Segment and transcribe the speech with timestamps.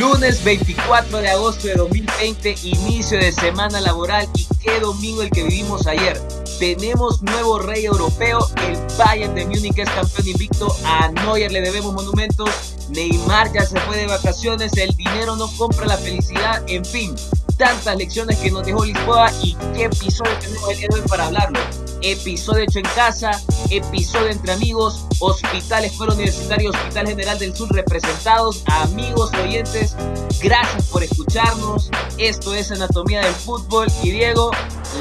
[0.00, 4.26] Lunes 24 de agosto de 2020, inicio de semana laboral.
[4.34, 6.18] Y qué domingo el que vivimos ayer.
[6.58, 11.92] Tenemos nuevo rey europeo, el Bayern de Múnich es campeón invicto, a Neuer le debemos
[11.92, 12.48] monumentos,
[12.88, 17.14] Neymar ya se fue de vacaciones, el dinero no compra la felicidad, en fin,
[17.58, 21.26] tantas lecciones que nos dejó Lisboa y qué episodio tenemos el día de hoy para
[21.26, 21.60] hablarlo.
[22.02, 23.30] Episodio hecho en casa,
[23.70, 29.96] episodio entre amigos, Hospital Escuela Universitaria, Hospital General del Sur representados, amigos oyentes,
[30.42, 31.90] gracias por escucharnos.
[32.16, 34.50] Esto es Anatomía del Fútbol y Diego,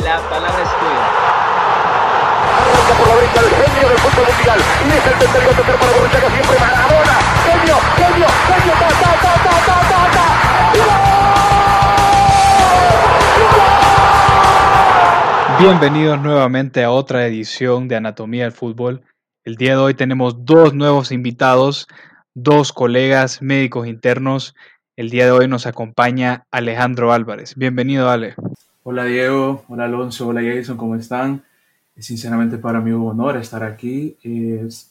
[0.03, 1.39] la palabra es tuya.
[2.97, 6.59] Por la derecha el genio del fútbol mundial y es el tercer para Borruchaga siempre
[6.59, 7.19] Maradona.
[7.45, 8.27] Genio, genio.
[15.59, 19.01] Bienvenidos nuevamente a otra edición de Anatomía del Fútbol.
[19.43, 21.85] El día de hoy tenemos dos nuevos invitados,
[22.33, 24.55] dos colegas médicos internos.
[24.95, 27.55] El día de hoy nos acompaña Alejandro Álvarez.
[27.57, 28.35] Bienvenido, Ale.
[28.83, 31.43] Hola Diego, hola Alonso, hola Jason, ¿cómo están?
[31.97, 34.15] Sinceramente para mí un honor estar aquí.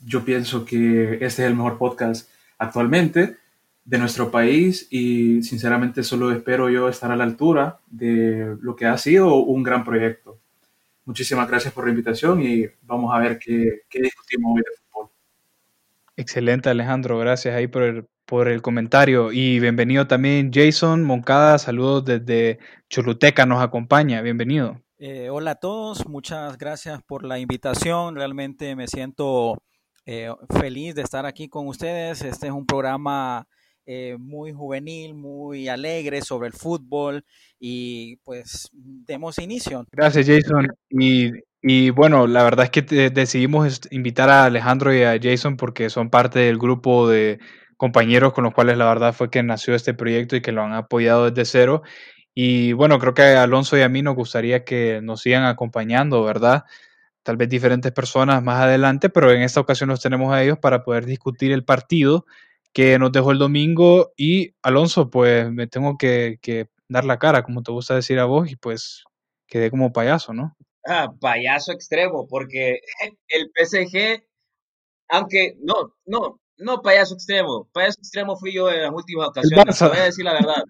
[0.05, 3.39] yo pienso que este es el mejor podcast actualmente
[3.87, 8.85] de nuestro país y sinceramente solo espero yo estar a la altura de lo que
[8.85, 10.39] ha sido un gran proyecto.
[11.09, 15.11] Muchísimas gracias por la invitación y vamos a ver qué, qué discutimos hoy de fútbol.
[16.19, 22.05] Excelente Alejandro, gracias ahí por el, por el comentario y bienvenido también Jason Moncada, saludos
[22.05, 22.59] desde
[22.91, 24.83] Choluteca, nos acompaña, bienvenido.
[24.99, 28.15] Eh, hola a todos, muchas gracias por la invitación.
[28.15, 29.57] Realmente me siento
[30.05, 32.21] eh, feliz de estar aquí con ustedes.
[32.21, 33.49] Este es un programa
[33.91, 37.25] eh, muy juvenil, muy alegre sobre el fútbol
[37.59, 39.87] y pues demos inicio.
[39.91, 40.69] Gracias Jason.
[40.91, 46.11] Y, bueno, la verdad es que decidimos invitar a Alejandro y a Jason porque son
[46.11, 47.39] parte del grupo de
[47.79, 50.75] compañeros con los cuales la verdad fue que nació este proyecto y que lo han
[50.75, 51.83] apoyado desde cero
[52.35, 56.23] y bueno, creo que a Alonso y a mí nos gustaría que nos sigan acompañando,
[56.25, 56.65] ¿verdad?
[57.23, 60.85] Tal vez diferentes personas más adelante, pero en esta ocasión los tenemos a ellos para
[60.85, 62.27] poder discutir el partido
[62.79, 64.13] que nos dejó el domingo.
[64.17, 66.39] Y Alonso, pues me tengo que,
[66.89, 69.03] dar la cara, como te gusta decir a vos, y pues
[69.49, 70.57] quedé como payaso, ¿no?
[70.87, 72.79] Ah, payaso extremo, porque
[73.31, 74.23] el PSG,
[75.09, 79.89] aunque no, no, no payaso extremo, payaso extremo fui yo en las últimas ocasiones, te
[79.89, 80.63] voy a decir la verdad.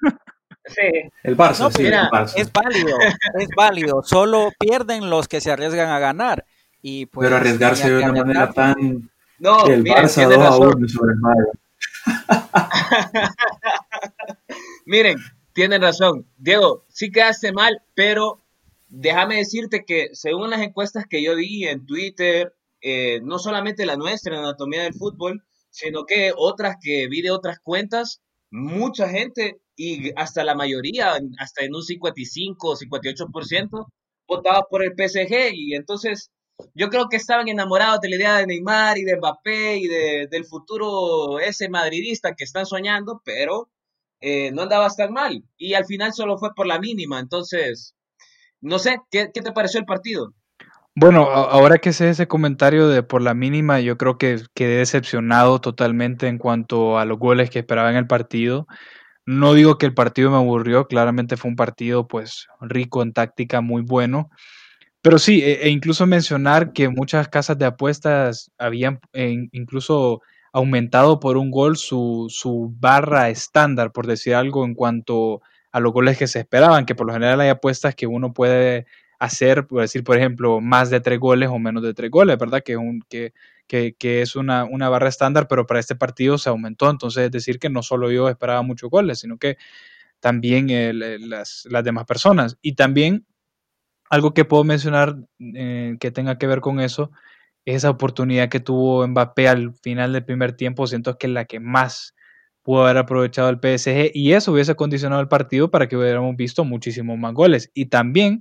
[1.23, 2.97] El Barça, sí, Es válido,
[3.39, 4.03] es válido.
[4.03, 6.47] Solo pierden los que se arriesgan a ganar.
[6.81, 9.11] Y pues, Pero arriesgarse de una manera tan.
[9.39, 11.21] No, el Barça 2 a 1 sobre el
[14.87, 15.19] miren,
[15.53, 16.27] tienen razón.
[16.37, 18.43] Diego, sí quedaste mal, pero
[18.89, 23.97] déjame decirte que según las encuestas que yo vi en Twitter, eh, no solamente la
[23.97, 29.61] nuestra, en Anatomía del Fútbol, sino que otras que vi de otras cuentas, mucha gente
[29.77, 33.87] y hasta la mayoría, hasta en un 55 o 58%,
[34.27, 36.31] votaba por el PSG y entonces
[36.75, 40.29] yo creo que estaban enamorados de la idea de Neymar y de Mbappé y de,
[40.31, 43.69] del futuro ese madridista que están soñando, pero
[44.21, 47.95] eh, no andaba tan mal y al final solo fue por la mínima, entonces,
[48.61, 50.35] no sé, ¿qué, qué te pareció el partido?
[51.01, 55.61] Bueno, ahora que sé ese comentario de por la mínima, yo creo que quedé decepcionado
[55.61, 58.67] totalmente en cuanto a los goles que esperaba en el partido.
[59.25, 63.61] No digo que el partido me aburrió, claramente fue un partido pues rico en táctica,
[63.61, 64.29] muy bueno.
[65.03, 69.01] Pero sí, e, e incluso mencionar que muchas casas de apuestas habían
[69.53, 70.23] incluso
[70.53, 75.43] aumentado por un gol su, su barra estándar, por decir algo, en cuanto
[75.73, 78.87] a los goles que se esperaban, que por lo general hay apuestas que uno puede
[79.19, 82.63] hacer, por decir, por ejemplo, más de tres goles o menos de tres goles, ¿verdad?
[82.65, 83.33] Que, un, que,
[83.67, 86.89] que, es una, una, barra estándar, pero para este partido se aumentó.
[86.91, 89.57] Entonces, es decir, que no solo yo esperaba muchos goles, sino que
[90.21, 90.69] también
[91.29, 92.59] las, las, demás personas.
[92.63, 93.27] Y también
[94.11, 95.17] algo que puedo mencionar
[95.55, 97.11] eh, que tenga que ver con eso,
[97.65, 101.61] esa oportunidad que tuvo Mbappé al final del primer tiempo, siento que es la que
[101.61, 102.15] más
[102.63, 106.65] pudo haber aprovechado el PSG y eso hubiese condicionado el partido para que hubiéramos visto
[106.65, 107.71] muchísimos más goles.
[107.75, 108.41] Y también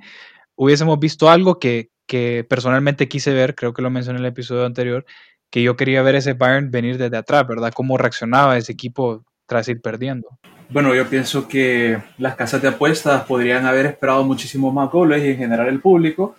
[0.56, 4.65] hubiésemos visto algo que, que personalmente quise ver, creo que lo mencioné en el episodio
[4.65, 5.06] anterior,
[5.50, 7.74] que yo quería ver ese Bayern venir desde atrás, ¿verdad?
[7.74, 10.27] Cómo reaccionaba ese equipo tras ir perdiendo.
[10.69, 15.30] Bueno, yo pienso que las casas de apuestas podrían haber esperado muchísimo más goles y
[15.30, 16.36] en general el público,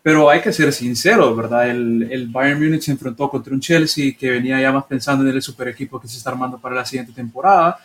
[0.00, 1.68] pero hay que ser sinceros, ¿verdad?
[1.68, 5.34] El, el Bayern Múnich se enfrentó contra un Chelsea que venía ya más pensando en
[5.34, 7.78] el super equipo que se está armando para la siguiente temporada.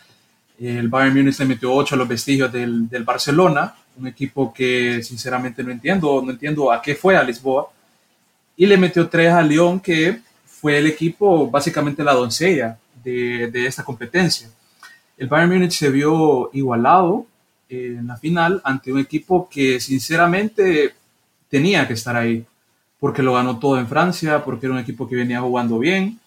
[0.60, 5.02] El Bayern Múnich le metió 8 a los vestigios del, del Barcelona, un equipo que
[5.02, 7.68] sinceramente no entiendo, no entiendo a qué fue a Lisboa,
[8.56, 13.66] y le metió 3 a Lyon, que fue el equipo, básicamente la doncella de, de
[13.66, 14.48] esta competencia.
[15.20, 17.26] El Bayern Múnich se vio igualado
[17.68, 20.94] en la final ante un equipo que sinceramente
[21.50, 22.46] tenía que estar ahí,
[22.98, 26.18] porque lo ganó todo en Francia, porque era un equipo que venía jugando bien.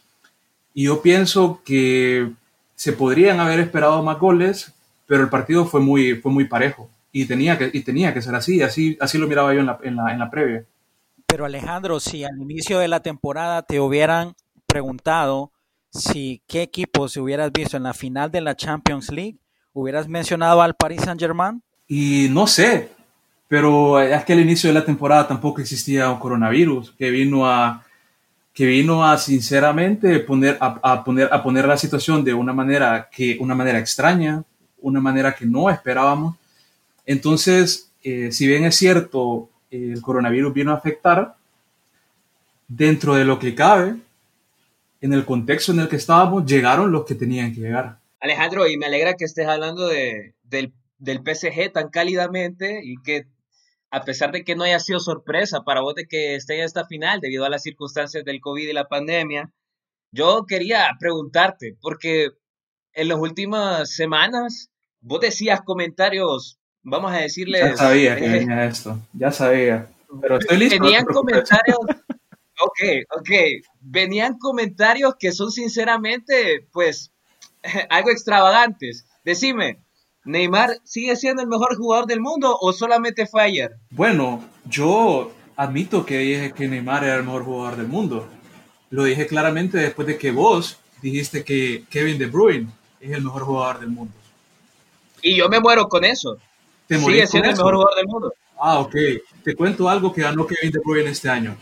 [0.75, 2.29] Y yo pienso que
[2.75, 4.71] se podrían haber esperado más goles,
[5.07, 8.35] pero el partido fue muy, fue muy parejo y tenía que, y tenía que ser
[8.35, 10.65] así, así, así lo miraba yo en la, en la, en la previa.
[11.25, 14.35] Pero Alejandro, si al inicio de la temporada te hubieran
[14.67, 15.51] preguntado
[15.93, 19.37] si qué equipo se hubieras visto en la final de la Champions League,
[19.73, 21.61] ¿hubieras mencionado al Paris Saint-Germain?
[21.87, 22.89] Y no sé,
[23.47, 27.83] pero es que al inicio de la temporada tampoco existía un coronavirus que vino a
[28.53, 33.09] que vino a sinceramente poner a, a, poner a poner la situación de una manera
[33.11, 34.43] que una manera extraña,
[34.79, 36.35] una manera que no esperábamos.
[37.05, 41.35] Entonces, eh, si bien es cierto, el coronavirus vino a afectar
[42.67, 43.95] dentro de lo que cabe,
[45.03, 47.99] en el contexto en el que estábamos, llegaron los que tenían que llegar.
[48.21, 53.25] Alejandro, y me alegra que estés hablando de, del, del PSG tan cálidamente y que
[53.91, 56.85] a pesar de que no haya sido sorpresa para vos de que esté en esta
[56.85, 59.51] final debido a las circunstancias del COVID y la pandemia,
[60.13, 62.29] yo quería preguntarte, porque
[62.93, 64.71] en las últimas semanas
[65.01, 67.61] vos decías comentarios, vamos a decirles...
[67.61, 69.89] Ya sabía que venía esto, ya sabía,
[70.21, 70.81] pero estoy listo.
[70.81, 71.77] Venían comentarios...
[72.63, 72.79] Ok,
[73.17, 73.29] ok.
[73.81, 77.11] Venían comentarios que son sinceramente, pues,
[77.89, 79.05] algo extravagantes.
[79.25, 79.79] Decime,
[80.25, 83.75] ¿Neymar sigue siendo el mejor jugador del mundo o solamente fue ayer?
[83.89, 88.27] Bueno, yo admito que dije que Neymar era el mejor jugador del mundo.
[88.89, 92.69] Lo dije claramente después de que vos dijiste que Kevin De Bruyne
[93.01, 94.13] es el mejor jugador del mundo.
[95.21, 96.37] Y yo me muero con eso.
[96.87, 98.33] ¿Te sigue siendo el mejor jugador del mundo.
[98.57, 98.95] Ah, ok.
[99.43, 101.57] Te cuento algo que ganó Kevin De Bruyne este año.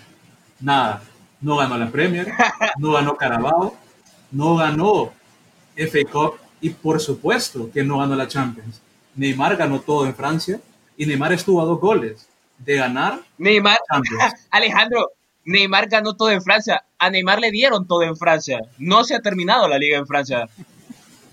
[0.61, 1.03] Nada.
[1.41, 2.31] No ganó la Premier,
[2.77, 3.75] no ganó Carabao,
[4.31, 5.11] no ganó
[5.75, 8.79] FA Cup y por supuesto que no ganó la Champions.
[9.15, 10.59] Neymar ganó todo en Francia
[10.95, 12.27] y Neymar estuvo a dos goles
[12.59, 13.79] de ganar Neymar,
[14.51, 15.09] Alejandro,
[15.45, 16.83] Neymar ganó todo en Francia.
[16.97, 18.59] A Neymar le dieron todo en Francia.
[18.77, 20.47] No se ha terminado la liga en Francia.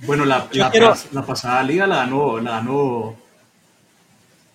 [0.03, 0.95] Bueno, la, la, quiero...
[1.13, 3.17] la pasada liga la ganó, la ganó,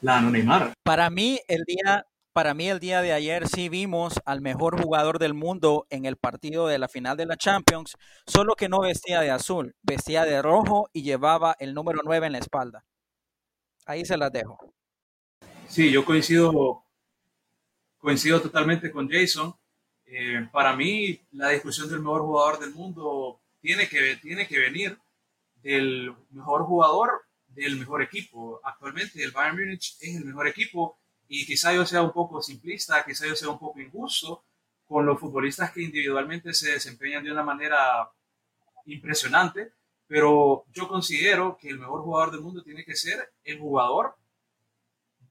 [0.02, 0.74] la ganó Neymar.
[0.84, 5.20] Para mí, el día, para mí el día de ayer sí vimos al mejor jugador
[5.20, 7.96] del mundo en el partido de la final de la Champions,
[8.26, 12.32] solo que no vestía de azul, vestía de rojo y llevaba el número 9 en
[12.34, 12.84] la espalda.
[13.86, 14.74] Ahí se las dejo.
[15.68, 16.84] Sí, yo coincido,
[18.00, 19.54] coincido totalmente con Jason.
[20.06, 24.98] Eh, para mí, la discusión del mejor jugador del mundo tiene que, tiene que venir
[25.62, 28.60] del mejor jugador del mejor equipo.
[28.64, 30.98] Actualmente el Bayern Múnich es el mejor equipo
[31.28, 34.44] y quizá yo sea un poco simplista, quizá yo sea un poco injusto
[34.86, 38.10] con los futbolistas que individualmente se desempeñan de una manera
[38.86, 39.74] impresionante,
[40.08, 44.16] pero yo considero que el mejor jugador del mundo tiene que ser el jugador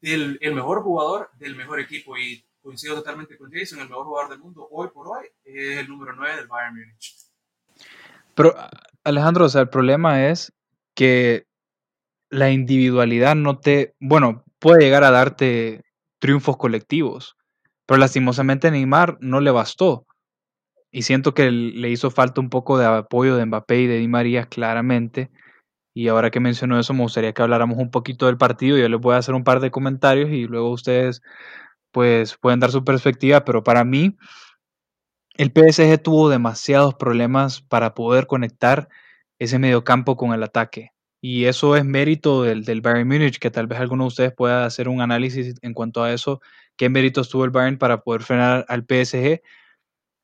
[0.01, 4.31] del el mejor jugador del mejor equipo y coincido totalmente con Jason, el mejor jugador
[4.31, 7.15] del mundo hoy por hoy es el número 9 del Bayern Múnich.
[8.35, 8.55] Pero
[9.05, 10.53] Alejandro, o sea, el problema es
[10.95, 11.47] que
[12.31, 15.83] la individualidad no te, bueno, puede llegar a darte
[16.21, 17.37] triunfos colectivos,
[17.85, 20.07] pero lastimosamente Neymar no le bastó.
[20.93, 24.09] Y siento que le hizo falta un poco de apoyo de Mbappé y de Di
[24.09, 25.31] María claramente.
[25.95, 28.79] Y ahora que mencionó eso, me gustaría que habláramos un poquito del partido.
[28.79, 31.23] Yo les voy a hacer un par de comentarios y luego ustedes
[31.91, 34.17] pues pueden dar su perspectiva, pero para mí
[35.35, 38.89] el PSG tuvo demasiados problemas para poder conectar
[39.41, 40.91] ese mediocampo con el ataque.
[41.25, 44.67] Y eso es mérito del, del Bayern Múnich, que tal vez alguno de ustedes pueda
[44.67, 46.41] hacer un análisis en cuanto a eso,
[46.77, 49.41] qué méritos tuvo el Bayern para poder frenar al PSG.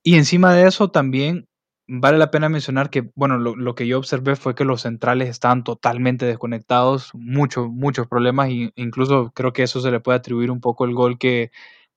[0.04, 1.48] Y encima de eso también
[1.88, 5.28] vale la pena mencionar que, bueno, lo, lo, que yo observé fue que los centrales
[5.28, 10.50] estaban totalmente desconectados, muchos, muchos problemas, e incluso creo que eso se le puede atribuir
[10.50, 11.50] un poco el gol que,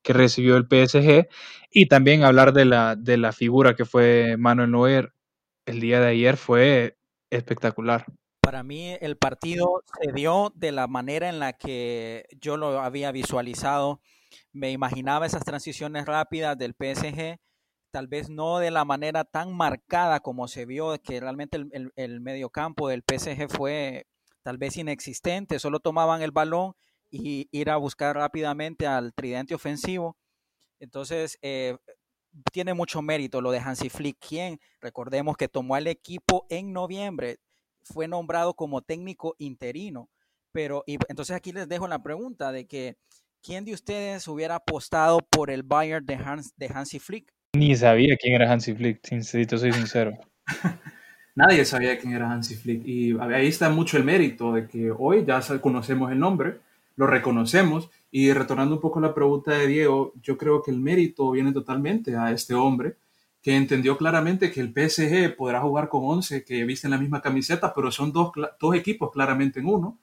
[0.03, 1.27] que recibió el PSG.
[1.71, 5.13] Y también hablar de la, de la figura que fue Manuel Neuer
[5.65, 6.97] el día de ayer fue
[7.31, 8.05] espectacular.
[8.51, 13.13] Para mí el partido se dio de la manera en la que yo lo había
[13.13, 14.01] visualizado.
[14.51, 17.39] Me imaginaba esas transiciones rápidas del PSG,
[17.91, 21.93] tal vez no de la manera tan marcada como se vio, que realmente el, el,
[21.95, 24.07] el mediocampo del PSG fue
[24.43, 26.73] tal vez inexistente, solo tomaban el balón
[27.09, 30.17] y ir a buscar rápidamente al tridente ofensivo.
[30.81, 31.77] Entonces, eh,
[32.51, 37.39] tiene mucho mérito lo de Hansi Flick, quien recordemos que tomó al equipo en noviembre,
[37.83, 40.09] fue nombrado como técnico interino.
[40.51, 42.97] Pero, y entonces aquí les dejo la pregunta de que,
[43.41, 47.33] ¿quién de ustedes hubiera apostado por el Bayern de, Hans, de Hansi Flick?
[47.53, 50.17] Ni sabía quién era Hansi Flick, si soy sincero.
[51.35, 52.85] nadie sabía quién era Hansi Flick.
[52.85, 56.57] Y ahí está mucho el mérito de que hoy ya conocemos el nombre,
[56.95, 57.89] lo reconocemos.
[58.13, 61.53] Y retornando un poco a la pregunta de Diego, yo creo que el mérito viene
[61.53, 62.95] totalmente a este hombre
[63.41, 67.73] que entendió claramente que el PSG podrá jugar con 11 que visten la misma camiseta,
[67.73, 69.99] pero son dos, dos equipos claramente en uno.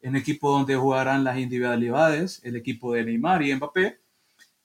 [0.00, 4.00] En equipo donde jugarán las individualidades, el equipo de Neymar y Mbappé,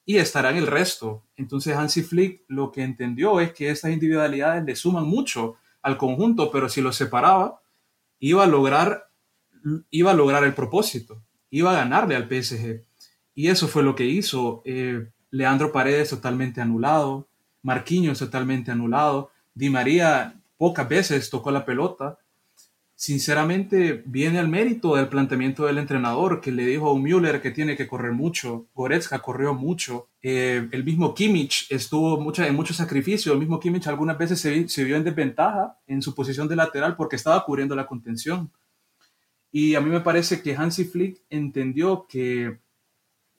[0.06, 1.24] y estarán el resto.
[1.36, 6.52] Entonces Hansi Flick lo que entendió es que estas individualidades le suman mucho al conjunto,
[6.52, 7.62] pero si lo separaba,
[8.20, 9.10] iba a lograr,
[9.92, 12.82] iba a lograr el propósito, iba a ganarle al PSG.
[13.36, 14.62] Y eso fue lo que hizo.
[14.66, 17.28] Eh, Leandro Paredes totalmente anulado,
[17.66, 22.20] Marquinhos totalmente anulado, Di María pocas veces tocó la pelota.
[22.94, 27.76] Sinceramente, viene al mérito del planteamiento del entrenador que le dijo a Müller que tiene
[27.76, 28.68] que correr mucho.
[28.76, 30.08] Goretzka corrió mucho.
[30.22, 33.34] Eh, el mismo Kimmich estuvo en mucho sacrificio.
[33.34, 36.96] El mismo Kimmich algunas veces se, se, vio en desventaja en su posición de lateral
[36.96, 38.52] porque estaba cubriendo la contención.
[39.52, 42.60] Y a mí me parece que Hansi Flick entendió que,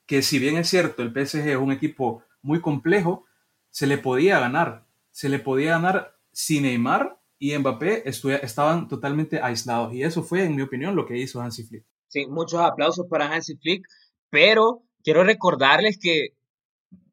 [0.04, 3.26] que si bien es cierto, el PSG es un equipo muy complejo,
[3.76, 4.86] se le podía ganar.
[5.10, 9.92] Se le podía ganar si Neymar y Mbappé estaban totalmente aislados.
[9.92, 11.84] Y eso fue, en mi opinión, lo que hizo Hansi Flick.
[12.08, 13.86] Sí, muchos aplausos para Hansi Flick,
[14.30, 16.28] pero quiero recordarles que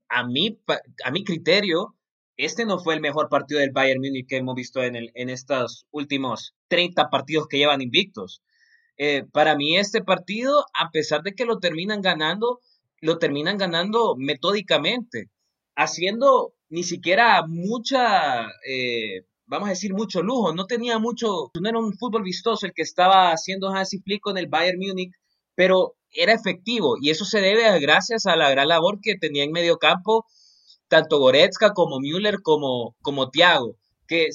[0.08, 0.58] a mi,
[1.04, 1.98] a mi criterio,
[2.38, 5.30] este no fue el mejor partido del Bayern Múnich que hemos visto en, el, en
[5.30, 8.42] estos últimos 30 partidos que llevan invictos.
[8.96, 12.62] Eh, para mí este partido, a pesar de que lo terminan ganando,
[13.02, 15.30] lo terminan ganando metódicamente
[15.76, 20.54] haciendo ni siquiera mucha, eh, vamos a decir, mucho lujo.
[20.54, 24.38] No tenía mucho, no era un fútbol vistoso el que estaba haciendo Hansi Flick con
[24.38, 25.14] el Bayern Múnich,
[25.56, 29.52] pero era efectivo y eso se debe gracias a la gran labor que tenía en
[29.52, 30.26] medio campo
[30.94, 33.78] tanto Goretzka como Müller como, como Thiago,
[34.08, 34.30] que,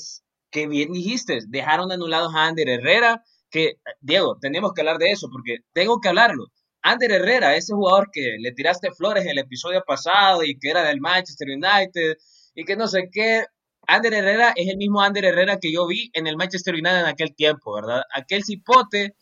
[0.50, 5.28] que bien dijiste, dejaron anulados a Ander Herrera, que, Diego, tenemos que hablar de eso
[5.30, 6.47] porque tengo que hablarlo.
[6.82, 11.00] Ander Herrera, ese jugador que le tiraste flores el episodio pasado y que era del
[11.00, 12.16] Manchester United
[12.54, 13.44] y que no sé qué,
[13.87, 17.06] Ander Herrera es el mismo Ander Herrera que yo vi en el Manchester United en
[17.06, 18.02] aquel tiempo, ¿verdad?
[18.14, 19.16] Aquel cipote,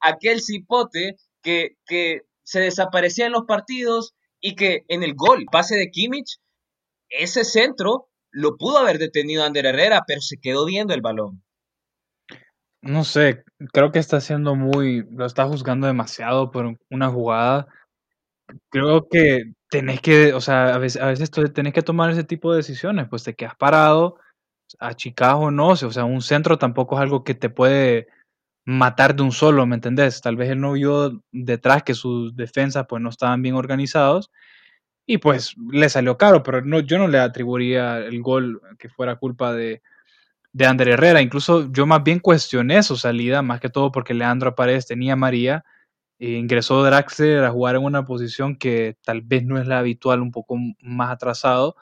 [0.00, 5.76] aquel cipote que, que se desaparecía en los partidos y que en el gol, pase
[5.76, 6.38] de Kimmich,
[7.08, 11.42] ese centro lo pudo haber detenido Ander Herrera, pero se quedó viendo el balón.
[12.86, 17.66] No sé, creo que está siendo muy, lo está juzgando demasiado por una jugada.
[18.70, 22.52] Creo que tenés que, o sea, a veces, a veces tenés que tomar ese tipo
[22.52, 24.18] de decisiones, pues te quedas parado,
[24.80, 28.08] a Chicago no, o sea, un centro tampoco es algo que te puede
[28.66, 30.20] matar de un solo, ¿me entendés?
[30.22, 34.30] Tal vez él no vio detrás que sus defensas pues no estaban bien organizados
[35.06, 39.16] y pues le salió caro, pero no, yo no le atribuiría el gol que fuera
[39.16, 39.82] culpa de,
[40.56, 41.20] de Ander Herrera.
[41.20, 45.16] Incluso yo más bien cuestioné su salida, más que todo porque Leandro Paredes tenía a
[45.16, 45.64] María.
[46.18, 50.22] E ingresó Draxler a jugar en una posición que tal vez no es la habitual,
[50.22, 51.76] un poco más atrasado.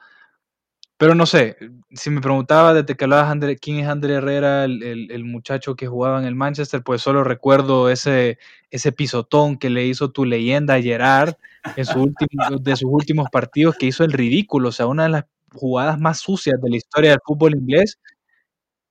[0.96, 1.56] Pero no sé,
[1.92, 6.18] si me preguntaba desde que hablabas de quién es Ander Herrera, el, muchacho que jugaba
[6.18, 8.38] en el Manchester, pues solo recuerdo ese,
[8.70, 11.34] ese pisotón que le hizo tu leyenda Gerard
[11.76, 15.10] en su último, de sus últimos partidos, que hizo el ridículo, o sea, una de
[15.10, 17.98] las jugadas más sucias de la historia del fútbol inglés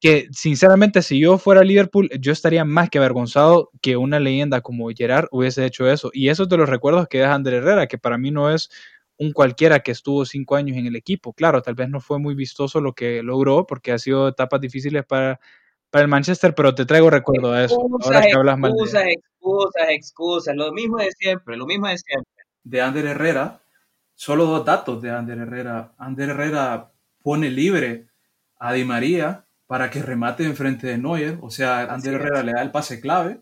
[0.03, 4.89] que sinceramente si yo fuera Liverpool, yo estaría más que avergonzado que una leyenda como
[4.89, 6.09] Gerard hubiese hecho eso.
[6.11, 8.69] Y eso de los recuerdos que deja André Herrera, que para mí no es
[9.17, 11.31] un cualquiera que estuvo cinco años en el equipo.
[11.31, 15.05] Claro, tal vez no fue muy vistoso lo que logró, porque ha sido etapas difíciles
[15.05, 15.39] para,
[15.89, 17.77] para el Manchester, pero te traigo recuerdo de eso.
[18.01, 22.43] Ahora que hablas mal excusas, excusas, excusas, lo mismo de siempre, lo mismo de siempre.
[22.61, 23.61] De Ander Herrera,
[24.15, 25.93] solo dos datos de Ander Herrera.
[25.97, 26.91] Ander Herrera
[27.23, 28.07] pone libre
[28.57, 31.39] a Di María para que remate enfrente de Neuer.
[31.41, 33.41] O sea, Ander Herrera le da el pase clave.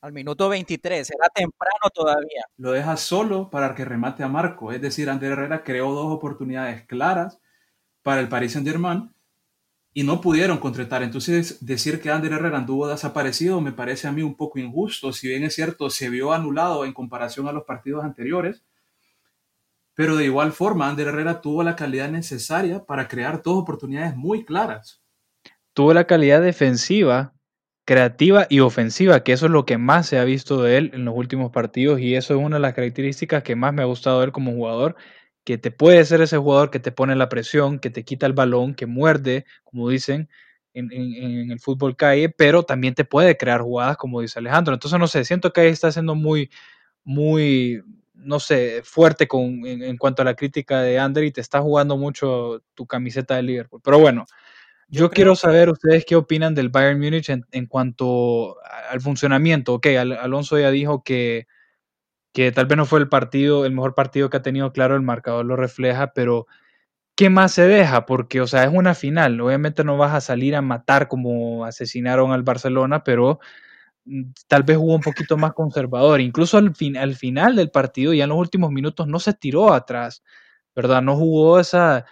[0.00, 2.44] Al minuto 23, era temprano todavía.
[2.58, 4.72] Lo deja solo para que remate a Marco.
[4.72, 7.40] Es decir, Ander Herrera creó dos oportunidades claras
[8.02, 9.14] para el Paris Saint-Germain
[9.94, 11.02] y no pudieron contratar.
[11.02, 15.12] Entonces, decir que Ander Herrera anduvo desaparecido me parece a mí un poco injusto.
[15.12, 18.62] Si bien es cierto, se vio anulado en comparación a los partidos anteriores,
[19.94, 24.44] pero de igual forma, Ander Herrera tuvo la calidad necesaria para crear dos oportunidades muy
[24.44, 25.03] claras
[25.74, 27.34] tuvo la calidad defensiva,
[27.84, 31.04] creativa y ofensiva, que eso es lo que más se ha visto de él en
[31.04, 34.20] los últimos partidos y eso es una de las características que más me ha gustado
[34.20, 34.96] de él como jugador,
[35.44, 38.32] que te puede ser ese jugador que te pone la presión, que te quita el
[38.32, 40.30] balón, que muerde, como dicen
[40.72, 44.74] en, el fútbol calle, pero también te puede crear jugadas, como dice Alejandro.
[44.74, 46.50] Entonces, no sé, siento que ahí está siendo muy,
[47.04, 47.82] muy,
[48.14, 51.60] no sé, fuerte con, en, en cuanto a la crítica de Ander y te está
[51.60, 53.80] jugando mucho tu camiseta de Liverpool.
[53.84, 54.26] Pero bueno,
[54.88, 58.56] Yo, quiero saber ustedes qué opinan del Bayern Múnich en, cuanto
[58.90, 59.74] al funcionamiento.
[59.74, 61.46] Ok, Alonso ya dijo que,
[62.32, 65.02] que tal vez no fue el partido, el mejor partido que ha tenido, claro, el
[65.02, 66.46] marcador lo refleja, pero
[67.16, 68.06] ¿qué más se deja?
[68.06, 69.40] Porque, o sea, es una final.
[69.40, 73.40] Obviamente no vas a salir a matar como asesinaron al Barcelona, pero
[74.06, 76.20] mm, tal vez hubo un poquito más conservador.
[76.20, 79.72] Incluso al, fin, al final del partido, ya en los últimos minutos, no se tiró
[79.74, 80.22] atrás,
[80.76, 81.02] ¿verdad?
[81.02, 82.06] No jugó esa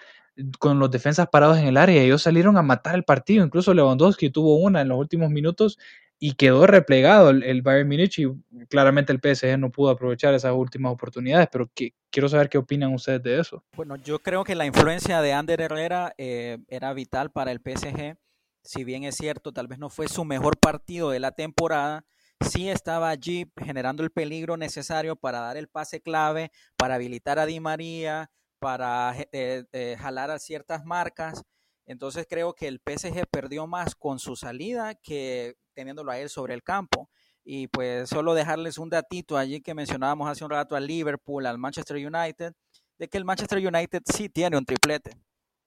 [0.58, 2.02] con los defensas parados en el área.
[2.02, 3.44] Ellos salieron a matar el partido.
[3.44, 5.78] Incluso Lewandowski tuvo una en los últimos minutos
[6.18, 8.28] y quedó replegado el, Bayern Múnich y
[8.68, 11.68] claramente el PSG no pudo aprovechar esas últimas oportunidades, pero
[12.10, 13.64] quiero saber qué opinan ustedes de eso.
[13.74, 18.16] Bueno, yo creo que la influencia de Ander Herrera eh, era vital para el PSG,
[18.62, 22.04] si bien es cierto, tal vez no fue su mejor partido de la temporada,
[22.40, 27.46] sí estaba allí generando el peligro necesario para dar el pase clave, para habilitar a
[27.46, 28.30] Di María,
[28.62, 31.42] para eh, eh, jalar a ciertas marcas.
[31.84, 36.54] Entonces creo que el PSG perdió más con su salida que teniéndolo a él sobre
[36.54, 37.10] el campo.
[37.44, 41.58] Y pues solo dejarles un datito allí que mencionábamos hace un rato al Liverpool, al
[41.58, 42.52] Manchester United,
[42.98, 45.10] de que el Manchester United sí tiene un triplete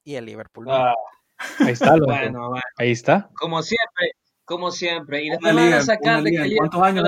[0.05, 0.93] y el Liverpool ah,
[1.59, 3.29] ahí está, bueno, ahí está.
[3.33, 4.11] Como siempre,
[4.45, 5.21] como siempre.
[5.21, 7.03] Y después van a sacar de que ¿Cuántos años,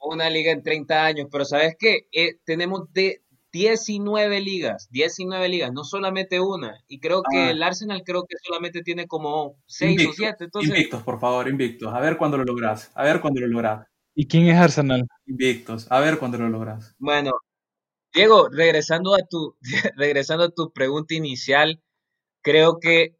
[0.00, 2.08] Una liga en 30 años, pero ¿sabes qué?
[2.10, 6.78] Eh, tenemos de 19 ligas, 19 ligas, no solamente una.
[6.86, 7.50] Y creo que ah.
[7.50, 10.48] el Arsenal creo que solamente tiene como 6 o 7.
[10.62, 11.92] Invictos, por favor, invictos.
[11.92, 12.90] A ver cuándo lo logras.
[12.94, 13.86] A ver cuándo lo logras.
[14.14, 15.06] ¿Y quién es Arsenal?
[15.26, 15.90] Invictos.
[15.90, 16.94] A ver cuándo lo logras.
[16.98, 17.32] Bueno,
[18.12, 19.56] Diego, regresando a tu,
[19.96, 21.82] regresando a tu pregunta inicial,
[22.42, 23.16] creo que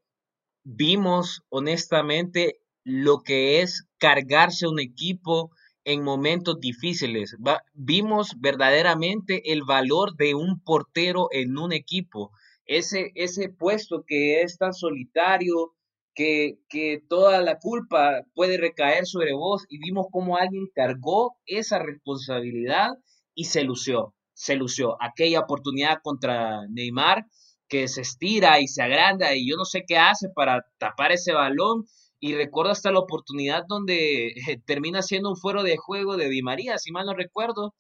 [0.65, 5.51] vimos honestamente lo que es cargarse un equipo
[5.85, 7.37] en momentos difíciles.
[7.75, 12.31] vimos verdaderamente el valor de un portero en un equipo.
[12.67, 15.75] Ese, ese puesto que es tan solitario,
[16.15, 21.79] que, que toda la culpa puede recaer sobre vos y vimos cómo alguien cargó esa
[21.79, 22.91] responsabilidad
[23.35, 24.97] y se lució, se lució.
[25.01, 27.27] Aquella oportunidad contra Neymar
[27.69, 31.33] que se estira y se agranda y yo no sé qué hace para tapar ese
[31.33, 31.87] balón
[32.21, 34.35] y recuerdo hasta la oportunidad donde eh,
[34.67, 37.75] termina siendo un fuero de juego de Di María, si mal no recuerdo,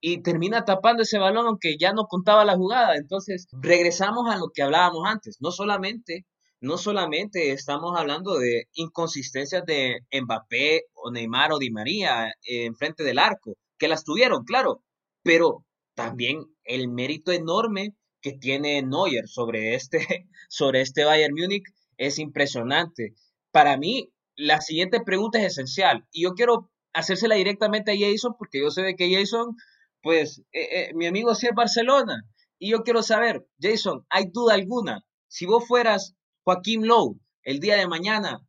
[0.00, 2.96] y termina tapando ese balón aunque ya no contaba la jugada.
[2.96, 6.26] Entonces, regresamos a lo que hablábamos antes, no solamente
[6.60, 13.04] no solamente estamos hablando de inconsistencias de Mbappé o Neymar o Di María en frente
[13.04, 14.82] del arco, que las tuvieron, claro,
[15.22, 19.98] pero también el mérito enorme que tiene Neuer sobre este,
[20.48, 21.64] sobre este Bayern Múnich
[21.98, 23.14] es impresionante
[23.56, 28.60] para mí la siguiente pregunta es esencial y yo quiero hacérsela directamente a Jason porque
[28.60, 29.56] yo sé de que Jason,
[30.02, 32.22] pues eh, eh, mi amigo sí es Barcelona
[32.58, 35.06] y yo quiero saber, Jason, ¿hay duda alguna?
[35.26, 38.46] Si vos fueras Joaquín Lowe el día de mañana,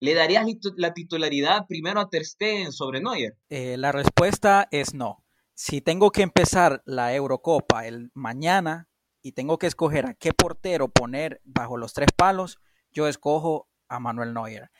[0.00, 3.38] ¿le darías la titularidad primero a Ter Stegen sobre Neuer?
[3.48, 5.24] Eh, la respuesta es no.
[5.54, 8.88] Si tengo que empezar la Eurocopa el mañana
[9.22, 12.58] y tengo que escoger a qué portero poner bajo los tres palos,
[12.90, 14.70] yo escojo a Manuel Neuer.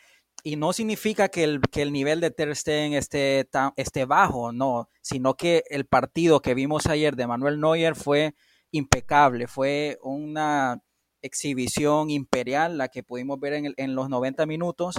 [0.42, 4.88] Y no significa que el, que el nivel de Ter Stegen esté, esté bajo, no,
[5.01, 8.35] sino que el partido que vimos ayer de Manuel Neuer fue
[8.71, 10.83] impecable, fue una
[11.21, 14.97] exhibición imperial la que pudimos ver en, en los 90 minutos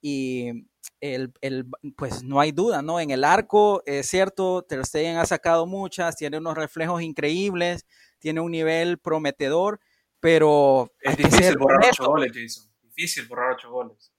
[0.00, 0.66] y
[1.00, 1.66] el, el,
[1.96, 2.98] pues no hay duda, ¿no?
[2.98, 7.84] En el arco, es cierto, Ter Stegen ha sacado muchas, tiene unos reflejos increíbles,
[8.18, 9.78] tiene un nivel prometedor,
[10.20, 10.90] pero...
[11.00, 14.12] Es difícil borrar ocho goles, Jason difícil borrar ocho goles.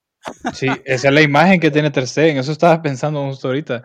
[0.54, 3.84] Sí, esa es la imagen que tiene Ter Stegen, eso estaba pensando justo ahorita.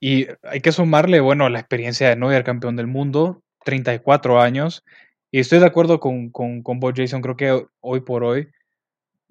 [0.00, 4.84] Y hay que sumarle, bueno, la experiencia de Neuer, campeón del mundo, 34 años.
[5.30, 8.48] Y estoy de acuerdo con, con, con Bob Jason, creo que hoy por hoy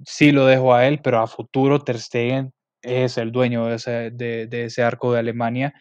[0.06, 4.12] sí lo dejo a él, pero a futuro Ter Stegen es el dueño de ese,
[4.12, 5.74] de, de ese arco de Alemania.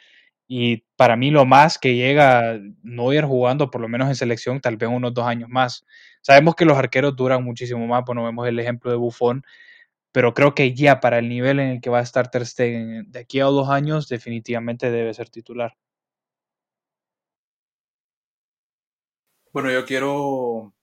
[0.49, 4.79] Y para mí lo más que llega Neuer jugando, por lo menos en selección, tal
[4.79, 5.85] vez unos dos años más.
[6.23, 9.45] Sabemos que los arqueros duran muchísimo más, bueno, vemos el ejemplo de Buffon,
[10.13, 13.19] pero creo que ya para el nivel en el que va a estar Ter de
[13.21, 15.77] aquí a dos años, definitivamente debe ser titular.
[19.53, 20.75] Bueno, yo quiero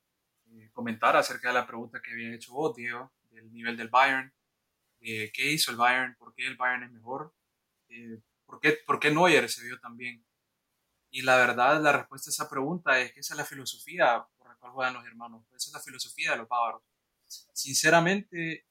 [0.51, 4.31] eh, comentar acerca de la pregunta que había hecho vos, Diego, del nivel del Bayern.
[5.01, 6.15] Eh, ¿Qué hizo el Bayern?
[6.17, 7.33] ¿Por qué el Bayern es mejor?
[7.89, 9.97] Eh, ¿por, qué, ¿Por qué Neuer se vio tan?
[11.09, 14.25] Y la verdad, la respuesta a esa pregunta es que esa es la filosofía
[14.71, 15.45] juegan los hermanos.
[15.55, 16.81] Esa es la filosofía de los bávaros.
[17.53, 18.67] Sinceramente,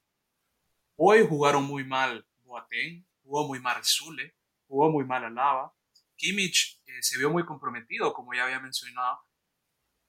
[0.97, 5.75] hoy jugaron muy mal Boateng, jugó muy mal Zule, jugó muy mal Alaba.
[6.17, 9.19] Kimmich eh, se vio muy comprometido, como ya había mencionado.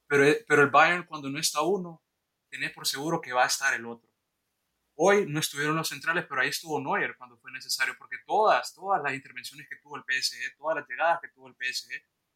[0.07, 2.03] Pero, pero el Bayern, cuando no está uno,
[2.49, 4.09] tiene por seguro que va a estar el otro.
[4.95, 9.01] Hoy no estuvieron los centrales, pero ahí estuvo Neuer cuando fue necesario, porque todas, todas
[9.03, 11.91] las intervenciones que tuvo el PSG, todas las llegadas que tuvo el PSG,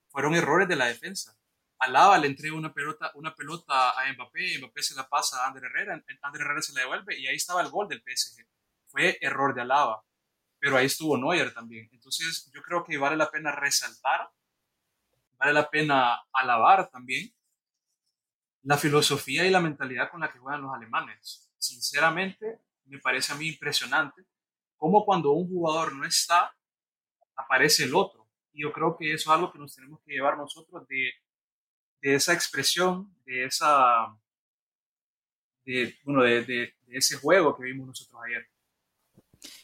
[0.10, 1.38] fueron errores de la defensa.
[1.80, 5.64] Alaba le entrega una pelota, una pelota a Mbappé, Mbappé se la pasa a Ander
[5.64, 8.46] Herrera, Ander Herrera se la devuelve y ahí estaba el gol del PSG.
[8.88, 10.04] Fue error de Alaba,
[10.60, 11.88] pero ahí estuvo Neuer también.
[11.94, 14.30] Entonces yo creo que vale la pena resaltar,
[15.38, 17.34] vale la pena alabar también
[18.64, 21.49] la filosofía y la mentalidad con la que juegan los alemanes.
[21.60, 24.24] Sinceramente, me parece a mí impresionante
[24.78, 26.56] cómo cuando un jugador no está,
[27.36, 28.28] aparece el otro.
[28.54, 31.12] Y yo creo que eso es algo que nos tenemos que llevar nosotros de,
[32.02, 34.18] de esa expresión, de esa,
[35.66, 38.48] de, bueno, de, de, ese juego que vimos nosotros ayer.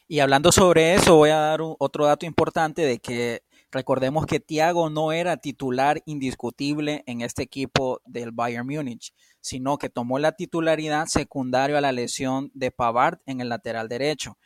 [0.07, 3.41] Y hablando sobre eso, voy a dar otro dato importante de que
[3.75, 9.89] recordemos que Thiago no era titular indiscutible en este equipo del Bayern Múnich, sino que
[9.89, 14.37] tomó la titularidad secundario a la lesión de Pavard en el lateral derecho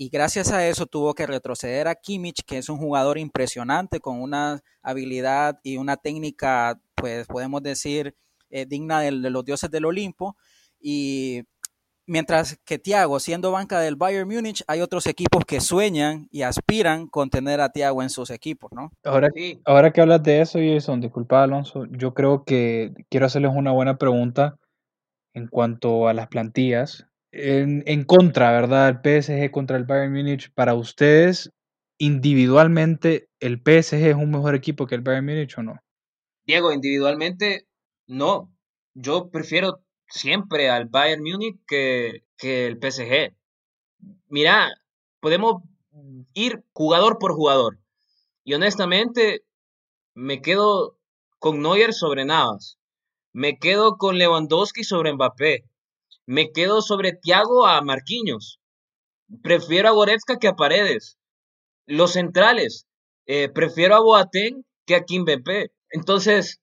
[0.00, 4.22] y gracias a eso tuvo que retroceder a Kimmich, que es un jugador impresionante con
[4.22, 8.16] una habilidad y una técnica, pues podemos decir,
[8.48, 10.36] eh, digna de, los dioses del Olimpo.
[10.80, 11.42] Y
[12.08, 17.06] mientras que Thiago, siendo banca del Bayern Múnich, hay otros equipos que sueñan y aspiran
[17.06, 18.90] con tener a Thiago en sus equipos, ¿no?
[19.04, 19.28] Ahora,
[19.64, 23.98] ahora que hablas de eso, Jason, disculpa Alonso, yo creo que quiero hacerles una buena
[23.98, 24.56] pregunta
[25.34, 28.88] en cuanto a las plantillas en, contra, ¿verdad?
[28.88, 30.50] El PSG contra el Bayern Múnich.
[30.54, 31.52] Para ustedes,
[31.98, 35.78] individualmente, ¿el PSG es un mejor equipo que el Bayern Múnich o no?
[36.46, 37.66] Diego, individualmente,
[38.06, 38.50] no.
[38.94, 43.34] Yo prefiero siempre al Bayern Múnich que, que el PSG.
[44.28, 44.70] Mira,
[45.20, 45.62] podemos
[46.34, 47.78] ir jugador por jugador.
[48.44, 49.44] Y honestamente,
[50.14, 50.98] me quedo
[51.38, 52.78] con Neuer sobre Navas.
[53.32, 55.64] Me quedo con Lewandowski sobre Mbappé.
[56.26, 58.60] Me quedo sobre Thiago a Marquinhos.
[59.42, 61.18] Prefiero a Goretzka que a Paredes.
[61.86, 62.86] Los centrales.
[63.26, 65.70] Eh, prefiero a Boateng que a Kimpembe.
[65.90, 66.60] Entonces,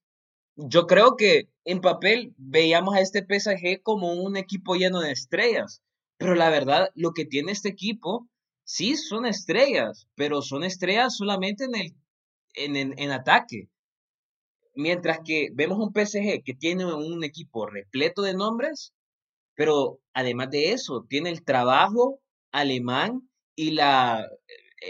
[0.55, 5.82] yo creo que en papel veíamos a este PSG como un equipo lleno de estrellas.
[6.17, 8.30] Pero la verdad, lo que tiene este equipo,
[8.63, 11.95] sí son estrellas, pero son estrellas solamente en el
[12.56, 13.69] en, en ataque.
[14.75, 18.93] Mientras que vemos un PSG que tiene un equipo repleto de nombres,
[19.56, 22.19] pero además de eso, tiene el trabajo
[22.51, 24.25] alemán y la,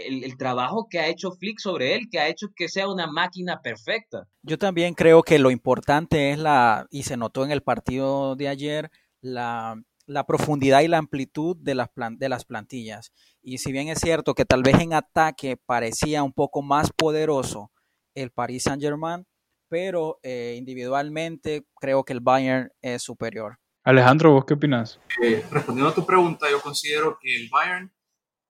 [0.06, 3.60] el, trabajo que ha hecho Flick sobre él, que ha hecho que sea una máquina
[3.62, 4.28] perfecta.
[4.42, 8.48] Yo también creo que lo importante es la, y se notó en el partido de
[8.48, 13.12] ayer, la, la profundidad y la amplitud de las, de las plantillas.
[13.42, 17.70] Y si bien es cierto que tal vez en ataque parecía un poco más poderoso
[18.14, 19.26] el Paris Saint Germain,
[19.68, 23.58] pero eh, individualmente creo que el Bayern es superior.
[23.84, 25.00] Alejandro, ¿vos qué opinas?
[25.22, 27.92] Eh, respondiendo a tu pregunta, yo considero que el Bayern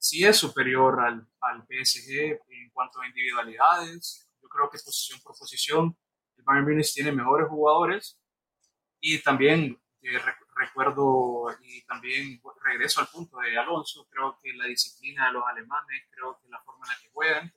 [0.08, 4.28] sí es superior al, al, PSG en cuanto a individualidades.
[4.40, 5.96] Yo creo que posición por posición
[6.36, 8.18] el Bayern Munich tiene mejores jugadores
[9.00, 10.18] y también eh,
[10.54, 16.02] recuerdo y también regreso al punto de Alonso, creo que la disciplina de los alemanes,
[16.10, 17.52] creo que la forma en la que juegan,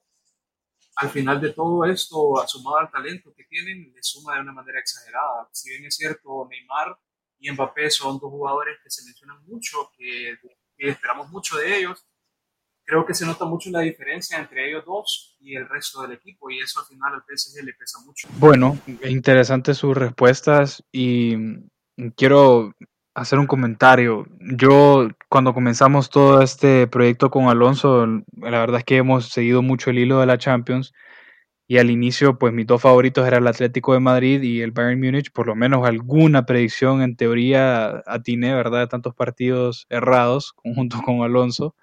[0.95, 4.79] al final de todo esto, sumado al talento que tienen, le suma de una manera
[4.79, 5.47] exagerada.
[5.53, 6.99] Si bien es cierto, Neymar
[7.37, 10.37] y Mbappé son dos jugadores que se mencionan mucho, que,
[10.77, 12.05] esperamos mucho de ellos.
[12.89, 16.49] Creo que se nota mucho la diferencia entre ellos dos y el resto del equipo
[16.49, 18.27] y eso al final al PSG le pesa mucho.
[18.39, 21.35] Bueno, interesantes sus respuestas y
[22.15, 22.73] quiero
[23.13, 24.25] hacer un comentario.
[24.39, 29.91] Yo cuando comenzamos todo este proyecto con Alonso, la verdad es que hemos seguido mucho
[29.91, 30.91] el hilo de la Champions
[31.67, 34.99] y al inicio, pues mis dos favoritos eran el Atlético de Madrid y el Bayern
[34.99, 35.31] Múnich.
[35.31, 38.79] Por lo menos alguna predicción en teoría atiné, ¿verdad?
[38.79, 41.75] De tantos partidos errados junto con Alonso.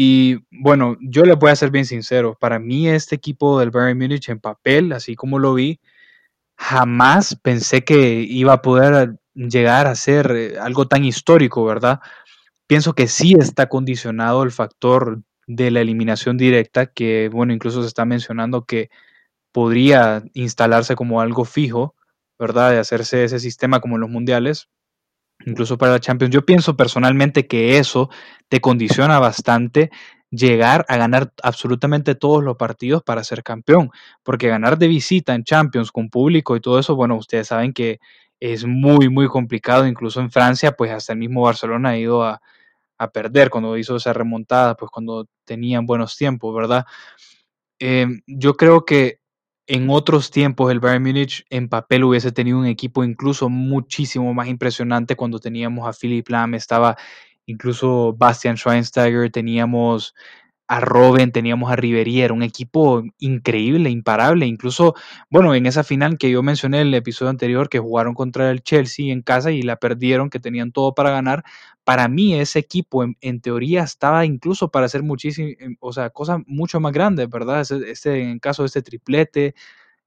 [0.00, 2.36] Y bueno, yo le voy a ser bien sincero.
[2.38, 5.80] Para mí este equipo del Bayern Múnich en papel, así como lo vi,
[6.56, 11.98] jamás pensé que iba a poder llegar a ser eh, algo tan histórico, ¿verdad?
[12.68, 17.88] Pienso que sí está condicionado el factor de la eliminación directa, que bueno, incluso se
[17.88, 18.90] está mencionando que
[19.50, 21.96] podría instalarse como algo fijo,
[22.38, 22.70] ¿verdad?
[22.70, 24.68] De hacerse ese sistema como en los mundiales,
[25.46, 26.34] incluso para la Champions.
[26.34, 28.10] Yo pienso personalmente que eso
[28.48, 29.90] te condiciona bastante
[30.30, 33.90] llegar a ganar absolutamente todos los partidos para ser campeón,
[34.22, 37.98] porque ganar de visita en Champions con público y todo eso, bueno, ustedes saben que
[38.40, 42.40] es muy, muy complicado, incluso en Francia, pues hasta el mismo Barcelona ha ido a,
[42.98, 46.84] a perder cuando hizo esa remontada, pues cuando tenían buenos tiempos, ¿verdad?
[47.78, 49.20] Em, yo creo que
[49.68, 54.48] en otros tiempos el Bayern Múnich en papel hubiese tenido un equipo incluso muchísimo más
[54.48, 56.96] impresionante cuando teníamos a Philip Lahm, estaba
[57.44, 60.14] incluso Bastian Schweinsteiger, teníamos
[60.68, 64.46] a Robben, teníamos a Ribery, era un equipo increíble, imparable.
[64.46, 64.94] Incluso,
[65.30, 68.62] bueno, en esa final que yo mencioné en el episodio anterior, que jugaron contra el
[68.62, 71.42] Chelsea en casa y la perdieron, que tenían todo para ganar,
[71.84, 76.40] para mí ese equipo en, teoría estaba incluso para hacer muchísimo, em, o sea, cosas
[76.46, 77.62] mucho más grandes, ¿verdad?
[77.86, 79.54] Este, en caso de este triplete,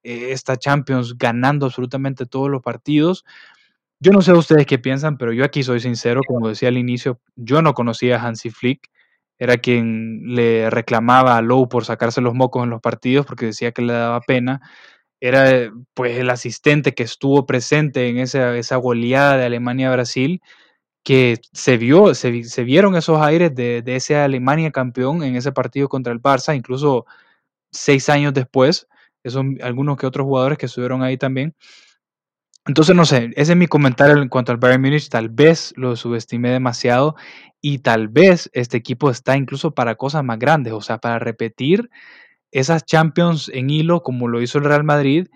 [0.04, 3.26] eh, esta Champions ganando absolutamente todos los partidos.
[4.00, 7.19] Yo no sé ustedes qué piensan, pero yo aquí soy sincero, como decía al inicio,
[7.36, 8.91] yo no conocía a Hansi Flick
[9.41, 13.71] era quien le reclamaba a Lowe por sacarse los mocos en los partidos porque decía
[13.71, 14.62] que le daba pena.
[15.19, 20.43] Era pues el asistente que estuvo presente en esa, esa goleada de Alemania-Brasil,
[21.04, 22.30] que se vio, se,
[22.63, 27.08] vieron esos aires de, de ese Alemania campeón en ese partido contra el Barça, incluso
[27.71, 28.88] seis años después,
[29.23, 31.56] esos algunos que otros jugadores que estuvieron ahí también.
[32.67, 35.10] Entonces, no sé, ese es mi comentario en cuanto al Bayern Munich.
[35.10, 37.15] Tal vez lo subestimé demasiado
[37.60, 41.89] y tal vez este equipo está incluso para cosas más grandes, o sea, para repetir
[42.52, 45.28] esas Champions en hilo como lo hizo el Real Madrid.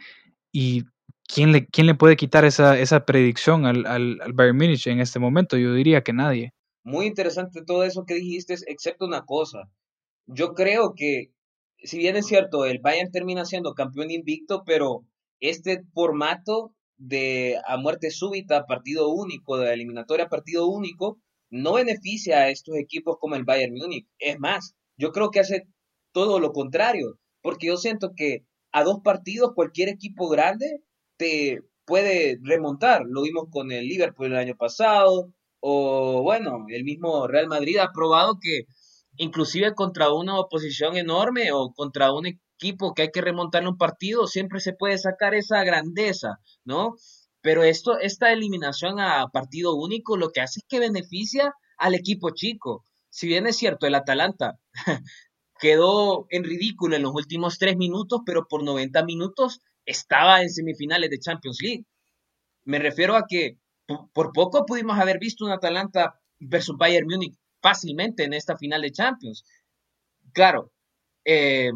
[0.51, 0.83] ¿Y
[1.27, 4.99] quién le, quién le puede quitar esa, esa predicción al, al, al Bayern Munich en
[4.99, 5.57] este momento?
[5.57, 6.53] Yo diría que nadie.
[6.83, 9.63] Muy interesante todo eso que dijiste, excepto una cosa.
[10.27, 11.31] Yo creo que,
[11.79, 15.03] si bien es cierto, el Bayern termina siendo campeón invicto, pero
[15.39, 22.49] este formato de a muerte súbita, partido único, de eliminatoria, partido único, no beneficia a
[22.49, 24.07] estos equipos como el Bayern Múnich.
[24.19, 25.67] Es más, yo creo que hace
[26.11, 30.81] todo lo contrario, porque yo siento que a dos partidos cualquier equipo grande
[31.17, 33.03] te puede remontar.
[33.07, 37.91] Lo vimos con el Liverpool el año pasado, o bueno, el mismo Real Madrid ha
[37.93, 38.65] probado que
[39.17, 44.27] inclusive contra una oposición enorme o contra un equipo que hay que remontarle un partido,
[44.27, 46.95] siempre se puede sacar esa grandeza, ¿no?
[47.41, 52.31] Pero esto, esta eliminación a partido único lo que hace es que beneficia al equipo
[52.31, 52.85] chico.
[53.09, 54.59] Si bien es cierto, el Atalanta
[55.59, 61.09] quedó en ridículo en los últimos tres minutos, pero por 90 minutos estaba en semifinales
[61.09, 61.85] de Champions League.
[62.63, 63.57] Me refiero a que
[64.13, 68.91] por poco pudimos haber visto un Atalanta versus Bayern Múnich fácilmente en esta final de
[68.91, 69.43] Champions.
[70.33, 70.71] Claro,
[71.23, 71.71] eh,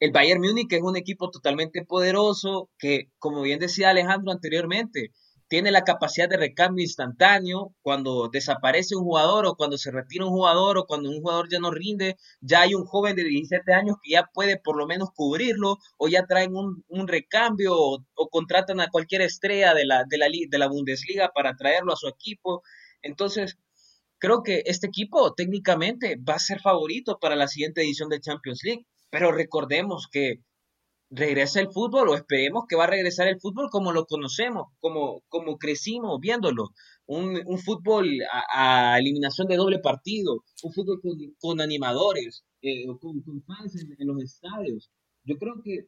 [0.00, 5.12] el Bayern Múnich es un equipo totalmente poderoso que, como bien decía Alejandro anteriormente,
[5.46, 7.74] tiene la capacidad de recambio instantáneo.
[7.82, 11.58] Cuando desaparece un jugador o cuando se retira un jugador o cuando un jugador ya
[11.58, 15.10] no rinde, ya hay un joven de 17 años que ya puede por lo menos
[15.14, 20.26] cubrirlo o ya traen un, recambio o, contratan a cualquier estrella de la, de, la,
[20.28, 22.62] de la Bundesliga para traerlo a su equipo.
[23.02, 23.58] Entonces,
[24.18, 28.60] creo que este equipo técnicamente va a ser favorito para la siguiente edición de Champions
[28.64, 28.86] League.
[29.10, 30.40] Pero recordemos que
[31.10, 35.22] regresa el fútbol o esperemos que va a regresar el fútbol como lo conocemos, como,
[35.28, 36.70] como crecimos viéndolo.
[37.06, 38.08] Un, un fútbol
[38.54, 41.00] a, eliminación de doble partido, un fútbol
[41.40, 44.90] con, animadores, eh, con, fans en, los estadios.
[45.24, 45.86] Yo creo que,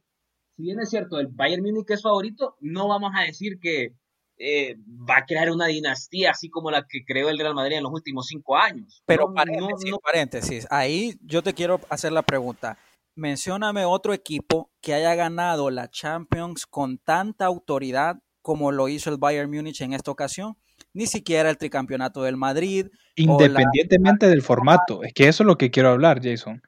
[0.57, 3.95] si bien es cierto, el Bayern Múnich es favorito, no vamos a decir que
[4.39, 4.75] eh,
[5.09, 7.93] va a crear una dinastía así como la que creó el Real Madrid en los
[7.93, 9.05] últimos cinco años.
[9.07, 12.77] Pero paréntesis, paréntesis, ahí yo te quiero hacer la pregunta.
[13.15, 19.19] Mencióname otro equipo que haya ganado la Champions con tanta autoridad como lo hizo el
[19.19, 20.57] Bayern Múnich en esta ocasión.
[20.95, 22.89] Ni siquiera el tricampeonato del Madrid.
[23.17, 25.03] Independientemente del formato.
[25.03, 26.61] Es que eso es lo que quiero hablar, Jason.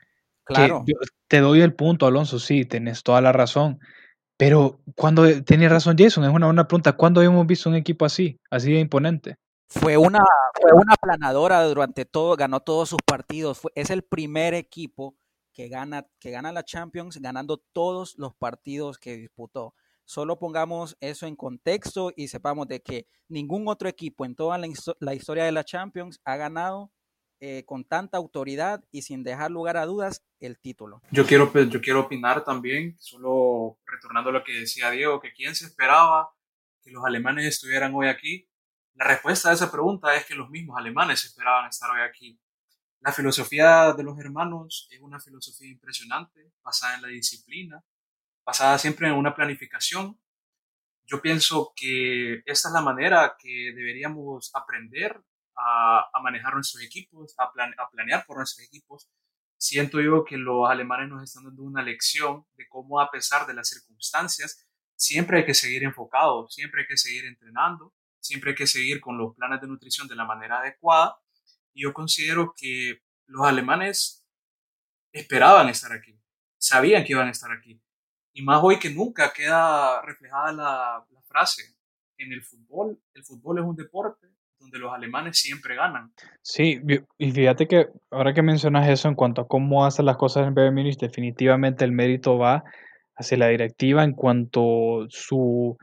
[0.45, 0.85] Claro.
[1.29, 3.81] te doy el punto, Alonso, sí, tienes toda la razón.
[4.37, 6.93] Pero cuando tiene razón Jason, es una buena pregunta.
[6.93, 9.37] ¿Cuándo hemos visto un equipo así, así de imponente?
[9.69, 10.21] Fue una,
[10.61, 13.61] fue una planadora durante todo, ganó todos sus partidos.
[13.75, 15.17] es el primer equipo
[15.55, 19.75] que gana, que gana la Champions ganando todos los partidos que disputó.
[20.05, 25.15] Solo pongamos eso en contexto y sepamos de que ningún otro equipo en toda la,
[25.15, 26.93] historia de la Champions ha ganado
[27.41, 31.01] eh, con tanta autoridad y sin dejar lugar a dudas el título.
[31.11, 35.33] Yo quiero, pues, yo quiero opinar también, solo retornando a lo que decía Diego, que
[35.33, 36.35] quién se esperaba
[36.83, 38.47] que los alemanes estuvieran hoy aquí.
[38.95, 42.39] La respuesta a esa pregunta es que los mismos alemanes esperaban estar hoy aquí.
[43.05, 47.85] La filosofía de los hermanos es una filosofía impresionante, basada en la disciplina,
[48.47, 50.19] basada siempre en una planificación.
[51.05, 55.21] Yo pienso que esta es la manera que deberíamos aprender
[55.55, 59.11] a, manejar nuestros equipos, a, a planear por nuestros equipos.
[59.59, 63.53] Siento yo que los alemanes nos están dando una lección de cómo a pesar de
[63.53, 68.67] las circunstancias, siempre hay que seguir enfocados, siempre hay que seguir entrenando, siempre hay que
[68.67, 71.19] seguir con los planes de nutrición de la manera adecuada
[71.75, 74.25] yo considero que los alemanes
[75.13, 76.19] esperaban estar aquí,
[76.59, 77.81] sabían que iban a estar aquí.
[78.33, 81.63] Y más hoy que nunca queda reflejada la, frase,
[82.17, 86.13] en el fútbol, el fútbol es un deporte donde los alemanes siempre ganan.
[86.43, 86.81] Sí,
[87.19, 90.55] y fíjate que ahora que mencionas eso en cuanto a cómo hacen las cosas en
[90.55, 92.63] Bayern Munich, definitivamente el mérito va
[93.17, 95.77] hacia la directiva en cuanto su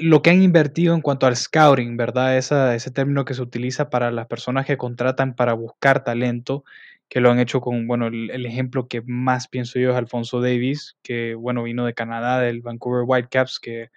[0.00, 2.36] lo que han invertido en cuanto al scouting, ¿verdad?
[2.36, 6.64] Ese término que se utiliza para las personas que contratan para buscar talento,
[7.08, 10.40] que lo han hecho con, bueno, el, el, ejemplo que más pienso yo es Alfonso
[10.40, 13.90] Davis, que, bueno, vino de Canadá, del Vancouver Whitecaps, que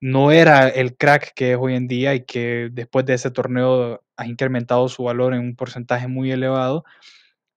[0.00, 4.02] no era el crack que es hoy en día y que después de ese torneo
[4.16, 6.84] ha incrementado su valor en un porcentaje muy elevado.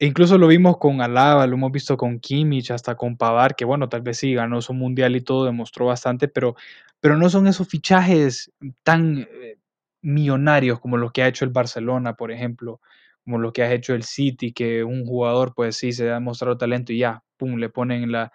[0.04, 3.88] Incluso lo vimos con Alaba, lo hemos visto con Kimmich, hasta con Pavar, que bueno,
[3.88, 6.56] tal vez sí ganó su mundial y todo, demostró bastante, pero,
[7.00, 9.60] pero no son esos fichajes tan eh,
[10.02, 12.82] millonarios como los que ha hecho el Barcelona, por ejemplo,
[13.24, 16.58] como lo que ha hecho el City, que un jugador, pues sí, se ha demostrado
[16.58, 18.32] talento y ya, pum, le ponen la,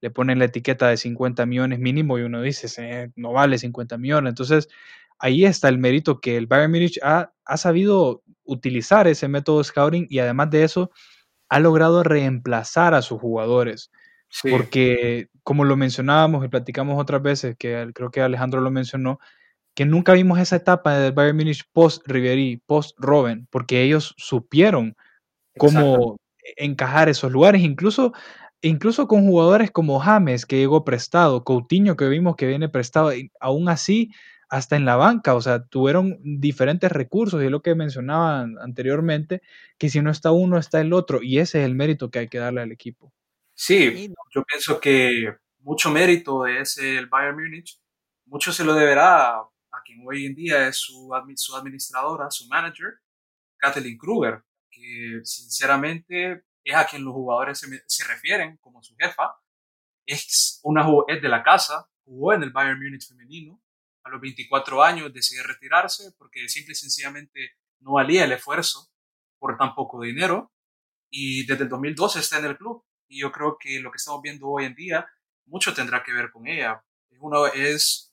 [0.00, 4.30] le ponen la etiqueta de 50 millones mínimo y uno dice, no vale 50 millones.
[4.30, 4.68] Entonces,
[5.18, 9.64] ahí está el mérito que el Bayern Munich ha, ha sabido utilizar ese método de
[9.64, 10.90] scouting y además de eso,
[11.48, 13.90] ha logrado reemplazar a sus jugadores.
[14.50, 19.20] Porque, como lo mencionábamos y platicamos otras veces, que creo que Alejandro lo mencionó,
[19.74, 24.96] que nunca vimos esa etapa del Bayern Munich post-Ribery, post-Robben, porque ellos supieron
[25.56, 26.16] cómo
[26.56, 27.62] encajar esos lugares.
[27.62, 28.12] Incluso
[28.60, 33.30] incluso con jugadores como James, que llegó prestado, Coutinho, que vimos que viene prestado, y
[33.38, 34.10] aún así,
[34.54, 39.42] hasta en la banca, o sea, tuvieron diferentes recursos, y es lo que mencionaba anteriormente,
[39.78, 42.28] que si no está uno, está el otro, y ese es el mérito que hay
[42.28, 43.12] que darle al equipo.
[43.52, 47.80] Sí, yo pienso que mucho mérito de ese el Bayern Múnich,
[48.26, 53.00] mucho se lo deberá a quien hoy en día es su, su administradora, su manager,
[53.58, 59.34] Kathleen Kruger, que sinceramente es a quien los jugadores se, refieren como su jefa.
[60.06, 63.60] Es, una, es de la casa, jugó en el Bayern Múnich femenino.
[64.04, 68.90] A los 24 años decidió retirarse porque simple y sencillamente no valía el esfuerzo
[69.38, 70.52] por tan poco dinero.
[71.10, 72.84] Y desde el 2012 está en el club.
[73.08, 75.06] Y yo creo que lo que estamos viendo hoy en día
[75.46, 76.82] mucho tendrá que ver con ella.
[77.18, 78.12] Uno es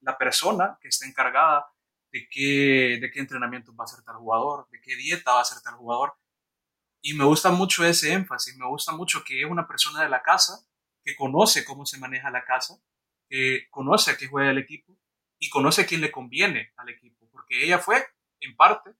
[0.00, 1.66] la persona que está encargada
[2.12, 5.42] de qué, de qué entrenamiento va a hacer tal jugador, de qué dieta va a
[5.42, 6.14] hacer tal jugador
[7.06, 10.22] y me gusta mucho ese énfasis, me gusta mucho que es una persona de la
[10.22, 10.66] casa,
[11.04, 12.80] que conoce cómo se maneja la casa,
[13.28, 14.96] que conoce a qué juega el equipo
[15.38, 18.04] y conoce a quién le conviene al equipo, porque ella fue,
[18.40, 18.90] en parte,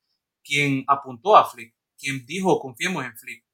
[0.42, 3.44] quien apuntó a Flick, quien dijo confiemos en Flick.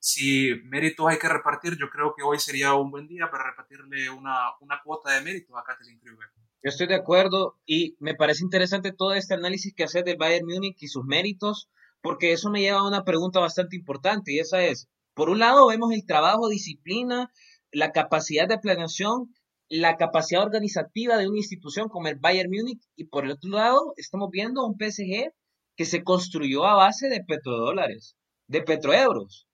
[0.00, 4.10] Si méritos hay que repartir, yo creo que hoy sería un buen día para repartirle
[4.10, 6.28] una, una cuota de méritos a Kathleen Kruger.
[6.62, 10.46] Yo estoy de acuerdo y me parece interesante todo este análisis que hace del Bayern
[10.46, 11.68] Múnich y sus méritos,
[12.00, 15.66] porque eso me lleva a una pregunta bastante importante y esa es, por un lado
[15.68, 17.32] vemos el trabajo, disciplina,
[17.72, 19.34] la capacidad de planeación,
[19.68, 23.92] la capacidad organizativa de una institución como el Bayern Múnich y por el otro lado
[23.96, 25.32] estamos viendo un PSG
[25.76, 28.16] que se construyó a base de petrodólares,
[28.48, 29.46] de petroeuros.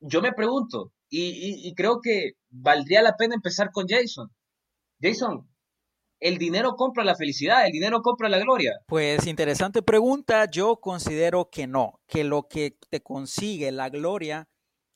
[0.00, 4.28] Yo me pregunto, y, y creo que valdría la pena empezar con Jason.
[5.00, 5.48] Jason,
[6.20, 8.72] el dinero compra la felicidad, el dinero compra la gloria.
[8.86, 14.48] Pues interesante pregunta, yo considero que no, que lo que te consigue la gloria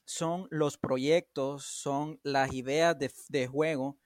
[0.06, 3.98] son los proyectos, son las ideas de, juego,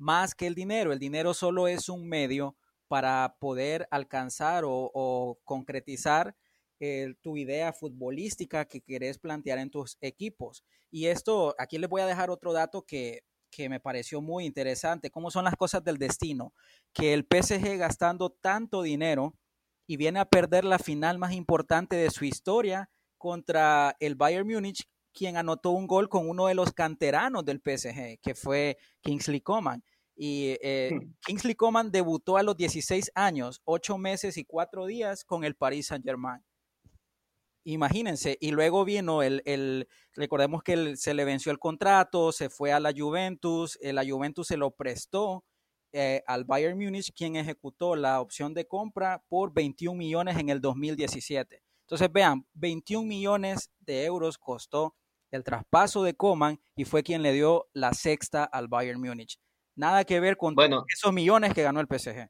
[0.00, 0.92] más que el dinero.
[0.92, 2.56] El dinero solo es un medio
[2.88, 6.34] para poder alcanzar o, concretizar
[6.80, 10.64] eh, tu idea futbolística que querés plantear en tus equipos.
[10.90, 15.10] Y esto, aquí les voy a dejar otro dato que que me pareció muy interesante,
[15.10, 16.54] cómo son las cosas del destino,
[16.92, 19.34] que el PSG gastando tanto dinero
[19.86, 24.88] y viene a perder la final más importante de su historia contra el Bayern Múnich,
[25.12, 29.82] quien anotó un gol con uno de los canteranos del PSG, que fue Kingsley Coman.
[30.16, 31.14] Y eh, hmm.
[31.26, 35.88] Kingsley Coman debutó a los 16 años, 8 meses y 4 días con el Paris
[35.88, 36.42] Saint-Germain.
[37.64, 42.72] Imagínense, y luego vino el, el recordemos que se le venció el contrato, se fue
[42.72, 45.44] a la Juventus, eh, la Juventus se lo prestó
[45.92, 50.60] eh, al Bayern Múnich, quien ejecutó la opción de compra por 21 millones en el
[50.60, 51.62] 2017.
[51.82, 54.94] Entonces, vean, 21 millones de euros costó
[55.30, 59.38] el traspaso de Coman y fue quien le dio la sexta al Bayern Múnich.
[59.76, 60.54] Nada que ver con
[60.88, 62.28] esos millones que ganó el PSG.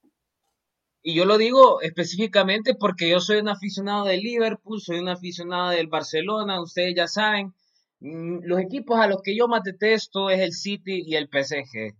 [1.02, 5.70] Y yo lo digo específicamente porque yo soy un aficionado del Liverpool, soy un aficionado
[5.70, 7.54] del Barcelona, ustedes ya saben.
[8.00, 11.94] Mm, los equipos a los que yo más detesto es el City y el PSG.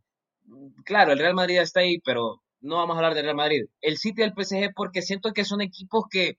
[0.84, 3.64] Claro, el Real Madrid está ahí, pero no vamos a hablar del Real Madrid.
[3.80, 6.36] El City y el PSG porque siento que son equipos que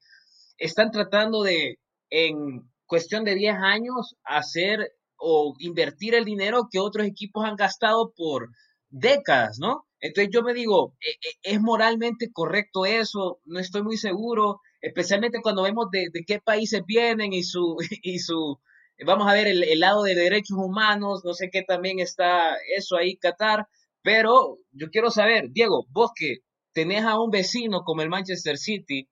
[0.58, 7.08] están tratando de, en cuestión de 10 años, hacer o invertir el dinero que otros
[7.08, 8.50] equipos han gastado por
[8.90, 9.88] décadas, ¿no?
[10.02, 13.40] Entonces yo me digo, ¿e, e, ¿es moralmente correcto eso?
[13.46, 18.60] No estoy muy seguro, especialmente cuando vemos de, qué países vienen y su, y su,
[19.06, 23.16] vamos a ver el, lado de derechos humanos, no sé qué también está eso ahí,
[23.16, 23.70] Qatar,
[24.02, 26.40] pero yo quiero saber, Diego, vos que
[26.74, 29.08] tenés a un vecino como el Manchester City,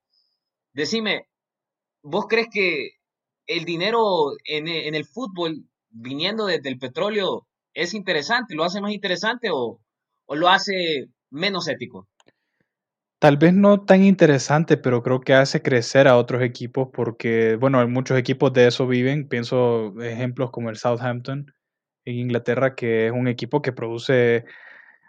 [0.74, 1.30] decime,
[2.04, 2.99] ¿vos crees que
[3.50, 8.54] el dinero en, el fútbol viniendo desde el petróleo es interesante?
[8.56, 9.82] ¿Lo hace más interesante o,
[10.30, 12.08] lo hace menos ético?
[13.18, 17.86] Tal vez no tan interesante, pero creo que hace crecer a otros equipos porque, bueno,
[17.88, 19.28] muchos equipos de eso viven.
[19.28, 21.52] Pienso ejemplos como el Southampton
[22.06, 24.45] en Inglaterra, que es un equipo que produce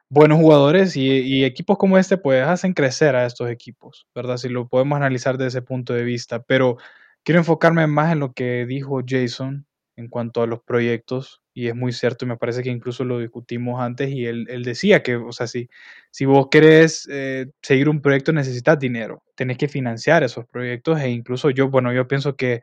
[0.09, 4.39] buenos jugadores y, equipos como este pues hacen crecer a estos equipos, ¿verdad?
[4.39, 6.43] Si lo podemos analizar desde ese punto de vista.
[6.43, 6.79] Pero
[7.25, 9.67] quiero enfocarme más en lo que dijo Jason
[9.97, 13.19] en cuanto a los proyectos y es muy cierto y me parece que incluso lo
[13.19, 15.69] discutimos antes y él, decía que, o sea, si,
[16.11, 21.11] si vos querés eh, seguir un proyecto necesitas dinero, tenés que financiar esos proyectos e
[21.11, 22.63] incluso yo, bueno, yo pienso que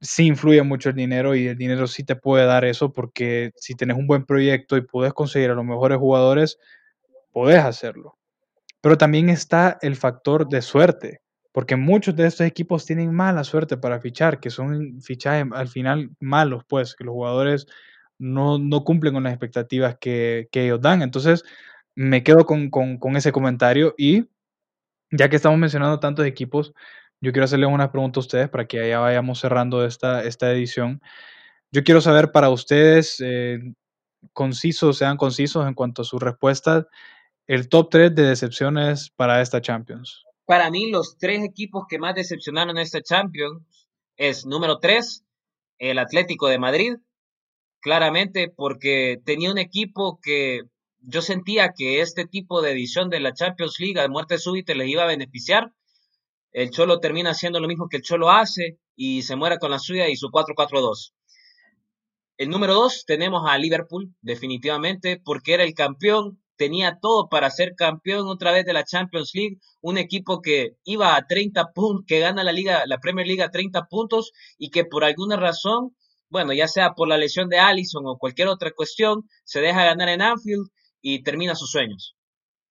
[0.00, 3.74] sí influye mucho el dinero y el dinero sí te puede dar eso porque si
[3.74, 6.58] tenés un buen proyecto y puedes conseguir a los mejores jugadores,
[7.32, 8.16] podés hacerlo.
[8.80, 11.20] Pero también está el factor de suerte,
[11.54, 16.10] porque muchos de estos equipos tienen mala suerte para fichar, que son fichajes al final
[16.18, 17.68] malos, pues, que los jugadores
[18.18, 21.02] no, cumplen con las expectativas que, ellos dan.
[21.02, 21.44] Entonces,
[21.94, 24.24] me quedo con, con ese comentario y
[25.12, 26.74] ya que estamos mencionando tantos equipos,
[27.20, 31.00] yo quiero hacerle una pregunta a ustedes para que ya vayamos cerrando esta, esta edición.
[31.70, 33.60] Yo quiero saber para ustedes, eh,
[34.32, 36.86] concisos, sean concisos en cuanto a sus respuestas,
[37.46, 40.24] el top 3 de decepciones para esta Champions.
[40.46, 43.62] Para mí, los tres equipos que más decepcionaron en esta Champions
[44.16, 45.24] es número 3,
[45.78, 46.94] el Atlético de Madrid,
[47.80, 50.62] claramente porque tenía un equipo que
[51.00, 54.88] yo sentía que este tipo de edición de la Champions League de muerte súbita les
[54.88, 55.72] iba a beneficiar
[56.54, 59.80] el Cholo termina haciendo lo mismo que el Cholo hace y se muera con la
[59.80, 61.12] suya y su 4-4-2.
[62.36, 67.74] El número 2 tenemos a Liverpool, definitivamente, porque era el campeón, tenía todo para ser
[67.76, 72.20] campeón otra vez de la Champions League, un equipo que iba a 30 puntos, que
[72.20, 75.96] gana la liga, la Premier League a 30 puntos y que por alguna razón,
[76.28, 80.08] bueno, ya sea por la lesión de Allison o cualquier otra cuestión, se deja ganar
[80.08, 80.68] en Anfield
[81.00, 82.16] y termina sus sueños.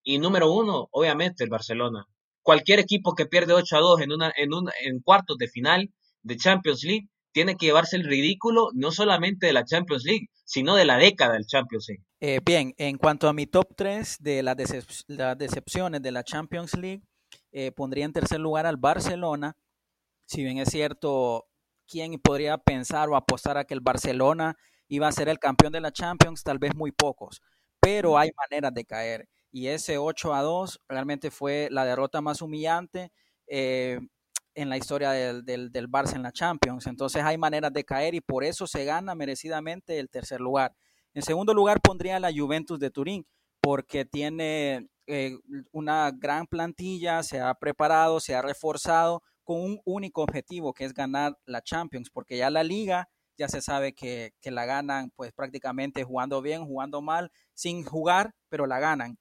[0.02, 2.06] Y número uno, obviamente, el Barcelona
[2.44, 5.90] cualquier equipo que pierde 8 a 2 en, una, en, un, en cuartos de final
[6.22, 10.76] de Champions League tiene que llevarse el ridículo no solamente de la Champions League, sino
[10.76, 12.04] de la década del Champions League.
[12.20, 17.02] Eh, bien, en cuanto a mi top 3 de las, decepciones de la Champions League,
[17.50, 19.56] eh, pondría en tercer lugar al Barcelona.
[20.26, 21.46] Si bien es cierto,
[21.88, 24.54] ¿quién podría pensar o apostar a que el Barcelona
[24.86, 26.44] iba a ser el campeón de la Champions?
[26.44, 27.42] Tal vez muy pocos,
[27.80, 32.42] pero hay maneras de caer y ese 8 a 2 realmente fue la derrota más
[32.42, 33.10] humillante
[33.48, 33.98] eh,
[34.54, 36.86] en la historia del, del, del, Barça en la Champions.
[36.86, 40.74] Entonces hay maneras de caer y por eso se gana merecidamente el tercer lugar.
[41.12, 43.26] En segundo lugar pondría la Juventus de Turín
[43.60, 45.36] porque tiene eh,
[45.72, 50.94] una gran plantilla, se ha preparado, se ha reforzado con un único objetivo que es
[50.94, 55.32] ganar la Champions, porque ya la liga ya se sabe que, que la ganan pues
[55.32, 59.18] prácticamente jugando bien, jugando mal, sin jugar, pero la ganan.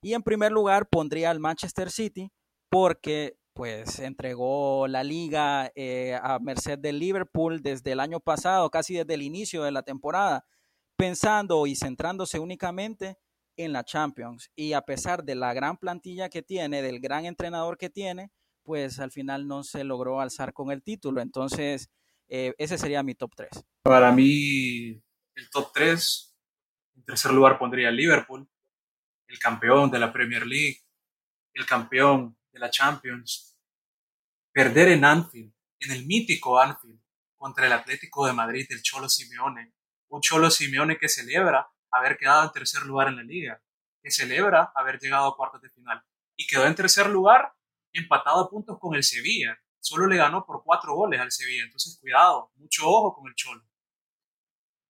[0.00, 2.30] Y en primer lugar pondría al Manchester City
[2.70, 8.96] porque pues entregó la liga eh, a merced del Liverpool desde el año pasado, casi
[8.96, 10.44] desde el inicio de la temporada,
[10.94, 13.16] pensando y centrándose únicamente
[13.56, 14.50] en la Champions.
[14.54, 18.30] Y a pesar de la gran plantilla que tiene, del gran entrenador que tiene,
[18.62, 21.22] pues al final no se logró alzar con el título.
[21.22, 21.88] Entonces,
[22.28, 23.64] eh, ese sería mi top 3.
[23.82, 25.02] Para mí,
[25.34, 26.36] el top 3,
[26.96, 28.46] en tercer lugar pondría el Liverpool,
[29.28, 30.82] el campeón de la Premier League,
[31.54, 33.54] el campeón de la Champions,
[34.50, 36.98] perder en Anfield, en el mítico Anfield,
[37.36, 39.74] contra el Atlético de Madrid del Cholo Simeone,
[40.08, 43.62] un Cholo Simeone que celebra haber quedado en tercer lugar en la liga,
[44.02, 46.02] que celebra haber llegado a cuartos de final
[46.34, 47.52] y quedó en tercer lugar
[47.92, 49.58] empatado a puntos con el Sevilla.
[49.78, 53.62] Solo le ganó por cuatro goles al Sevilla, entonces cuidado, mucho ojo con el Cholo.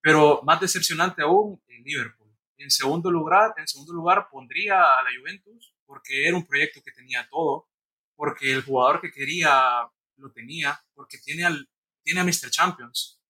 [0.00, 2.26] Pero más decepcionante aún, el Liverpool
[2.58, 6.92] en segundo lugar, en segundo lugar pondría a la Juventus porque era un proyecto que
[6.92, 7.68] tenía todo,
[8.16, 11.68] porque el jugador que quería lo tenía, porque tiene, al,
[12.02, 12.50] tiene a Mr.
[12.50, 13.20] Champions.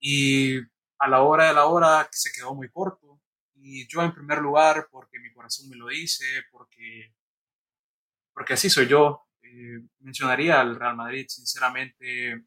[0.00, 0.58] Y
[0.98, 3.20] a la hora de la hora se quedó muy corto.
[3.54, 7.14] Y yo en primer lugar, porque mi corazón me lo dice, porque,
[8.32, 12.44] porque así soy yo, eh, mencionaría al Real Madrid, sinceramente,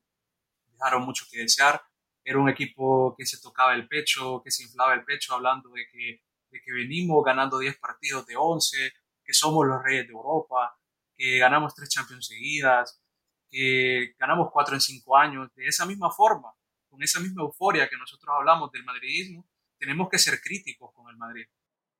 [0.68, 1.82] dejaron mucho que desear
[2.24, 5.88] era un equipo que se tocaba el pecho, que se inflaba el pecho hablando de
[5.92, 8.94] que de que venimos ganando 10 partidos de 11,
[9.32, 10.78] que somos los reyes de Europa,
[11.16, 13.02] que ganamos tres Champions seguidas,
[13.50, 16.52] que ganamos cuatro en cinco años, de esa misma forma,
[16.90, 19.48] con esa misma euforia que nosotros hablamos del madridismo,
[19.80, 21.46] tenemos que ser críticos con el Madrid.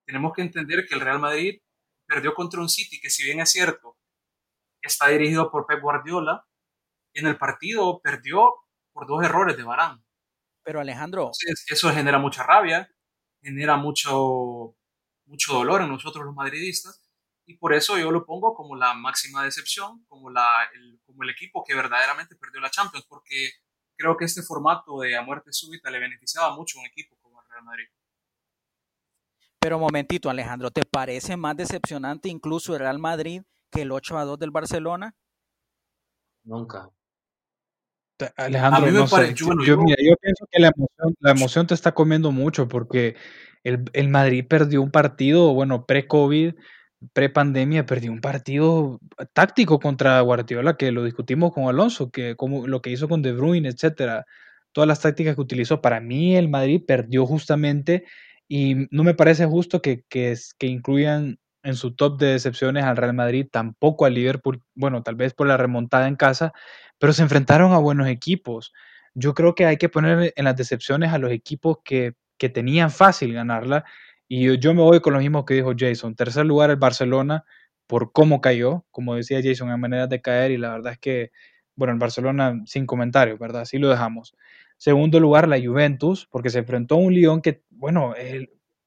[0.06, 1.62] Tenemos que entender que el Real Madrid
[2.06, 3.98] perdió contra un City que si bien es cierto,
[4.82, 6.46] está dirigido por Pep Guardiola,
[7.14, 8.56] en el partido perdió
[8.92, 10.04] por dos errores de Barán.
[10.64, 11.32] Pero Alejandro...
[11.68, 12.90] eso genera mucha rabia,
[13.42, 14.76] genera mucho,
[15.26, 17.01] mucho dolor en nosotros los madridistas,
[17.52, 21.30] y por eso yo lo pongo como la máxima decepción, como, la, el, como el
[21.30, 23.52] equipo que verdaderamente perdió la Champions, porque
[23.98, 27.42] creo que este formato de a muerte súbita le beneficiaba mucho a un equipo como
[27.42, 27.88] el Real Madrid.
[29.60, 34.26] Pero momentito, Alejandro, ¿te parece más decepcionante incluso el Real Madrid que el 8 a
[34.26, 35.14] 2 del Barcelona?
[36.44, 36.90] Nunca.
[38.38, 39.34] Alejandro, no sé.
[39.34, 43.16] Yo, pienso que la emoción, la emoción te está comiendo mucho porque
[43.64, 46.54] el, el Madrid perdió un partido, bueno, pre-COVID,
[47.14, 49.00] pre-pandemia, perdió un partido
[49.34, 53.34] táctico contra Guardiola, que lo discutimos con Alonso, que como lo que hizo con De
[53.34, 54.26] Bruyne, etcétera,
[54.72, 55.82] todas las tácticas que utilizó.
[55.82, 58.06] Para mí, el Madrid perdió justamente
[58.48, 63.14] y no me parece justo que, que, incluyan en su top de decepciones al Real
[63.14, 66.52] Madrid, tampoco al Liverpool, bueno, tal vez por la remontada en casa,
[67.00, 68.74] pero se enfrentaron a buenos equipos.
[69.14, 72.92] Yo creo que hay que poner en las decepciones a los equipos que, que tenían
[72.92, 73.86] fácil ganarla.
[74.34, 76.16] Y yo, me voy con lo mismo que dijo Jason.
[76.16, 77.44] Tercer lugar el Barcelona
[77.86, 81.32] por cómo cayó, como decía Jason, en maneras de caer y la verdad es que,
[81.76, 83.64] bueno, el Barcelona sin comentarios, ¿verdad?
[83.64, 84.34] Así lo dejamos.
[84.78, 88.14] Segundo lugar, la Juventus, porque se enfrentó a un Lyon que, bueno,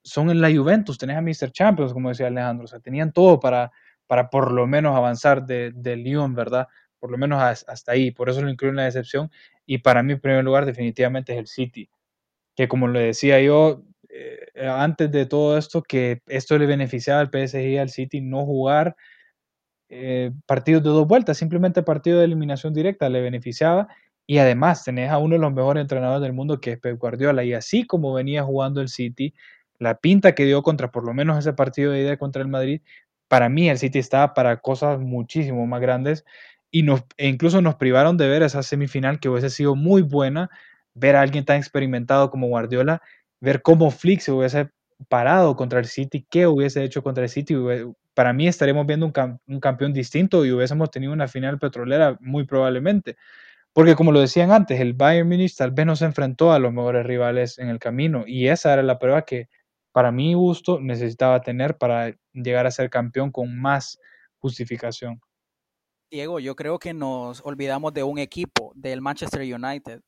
[0.03, 1.53] son en la Juventus, tenés a Mr.
[1.53, 3.71] Champions, como decía Alejandro, o sea, tenían todo para,
[4.07, 6.69] para por lo menos avanzar de, de Lyon, ¿verdad?
[6.99, 9.31] Por lo menos hasta ahí, por eso lo incluyo en la decepción.
[9.67, 11.91] Y para mí, en primer lugar, definitivamente es el City,
[12.57, 13.83] que como le decía yo
[14.15, 18.45] eh, antes de todo esto, que esto le beneficiaba al PSG y al City no
[18.45, 18.95] jugar
[19.89, 23.89] eh, partidos de dos vueltas, simplemente partido de eliminación directa le beneficiaba
[24.27, 27.45] y además tenés a uno de los mejores entrenadores del mundo que es Guardiola.
[27.45, 29.35] Y así como venía jugando el City,
[29.79, 32.81] la pinta que dio contra por lo menos ese partido de ida contra el Madrid,
[33.29, 36.25] para mí el City estaba para cosas muchísimo más grandes.
[36.71, 40.51] Y nos, e incluso nos privaron de ver esa semifinal que hubiese sido muy buena,
[40.95, 43.03] ver a alguien tan experimentado como Guardiola,
[43.41, 44.71] ver cómo Flick se hubiese
[45.09, 47.55] parado contra el City, qué hubiese hecho contra el City.
[48.15, 52.45] Para mí estaremos viendo un, un campeón distinto y hubiésemos tenido una final petrolera muy
[52.45, 53.17] probablemente.
[53.73, 56.73] Porque como lo decían antes, el Bayern Munich tal vez no se enfrentó a los
[56.73, 59.49] mejores rivales en el camino y esa era la prueba que
[59.91, 63.99] para mi gusto necesitaba tener para llegar a ser campeón con más
[64.39, 65.21] justificación.
[66.11, 70.01] Diego, yo creo que nos olvidamos de un equipo, del Manchester United.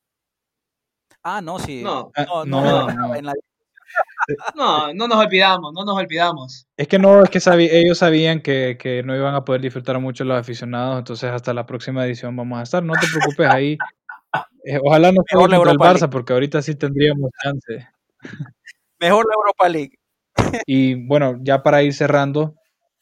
[1.29, 1.83] Ah, no, sí.
[1.83, 2.71] No, no, no,
[4.55, 6.69] no, no, nos olvidamos, no nos olvidamos.
[6.77, 7.41] Es que no, es que
[7.81, 11.67] ellos sabían que, que, no iban a poder disfrutar mucho los aficionados, entonces hasta la
[11.67, 12.81] próxima edición vamos a estar.
[12.85, 13.77] No te preocupes ahí.
[14.69, 17.89] Eh, ojalá no sea contra el Barça, porque ahorita sí tendríamos chance.
[18.99, 19.97] Mejor la Europa League.
[20.67, 22.57] y bueno, ya para ir cerrando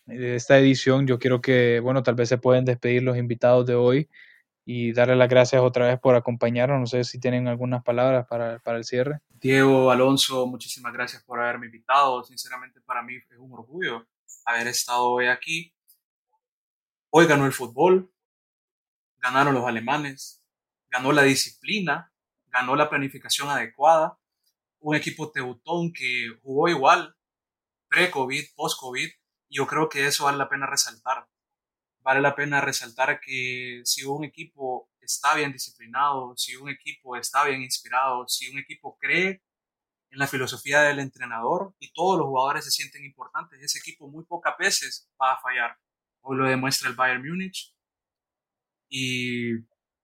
[0.07, 3.75] eh, esta edición, yo quiero que, bueno, tal vez se pueden despedir los invitados de
[3.75, 4.11] hoy
[4.65, 6.81] y darle las gracias otra vez por acompañarnos.
[6.81, 9.21] No sé si tienen algunas palabras para, para, el cierre.
[9.29, 12.25] Diego, Alonso, muchísimas gracias por haberme invitado.
[12.25, 14.07] Sinceramente, para mí es un orgullo
[14.45, 15.75] haber estado hoy aquí.
[17.11, 18.13] Hoy ganó el fútbol,
[19.19, 20.43] ganaron los alemanes,
[20.89, 22.13] ganó la disciplina,
[22.47, 24.19] ganó la planificación adecuada.
[24.81, 27.15] Un equipo teutón que jugó igual,
[27.89, 29.11] pre-COVID, post-COVID.
[29.49, 31.27] Yo creo que eso vale la pena resaltar
[32.05, 37.45] vale la pena resaltar que si un equipo está bien disciplinado, si un equipo está
[37.45, 39.43] bien inspirado, si un equipo cree
[40.11, 44.25] en la filosofía del entrenador y todos los jugadores se sienten importantes, ese equipo muy
[44.27, 45.79] pocas veces va a fallar.
[46.21, 47.75] Hoy lo demuestra el Bayern Múnich
[48.89, 49.55] y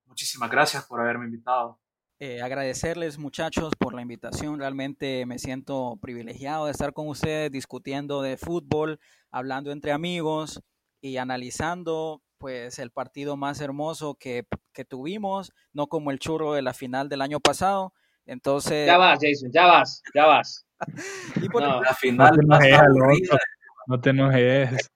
[0.07, 1.79] muchísimas gracias por haberme invitado.
[2.19, 8.21] Eh, agradecerles muchachos por la invitación, realmente me siento privilegiado de estar con ustedes discutiendo
[8.21, 10.61] de fútbol, hablando entre amigos
[11.01, 16.63] y analizando pues el partido más hermoso que, que, tuvimos, no como el churro de
[16.63, 17.93] la final del año pasado.
[18.25, 18.87] Entonces...
[18.87, 20.67] Ya vas, Jason, ya vas, ya vas.
[21.37, 23.31] y no, la final no te enojes,
[23.87, 24.91] no te enojes.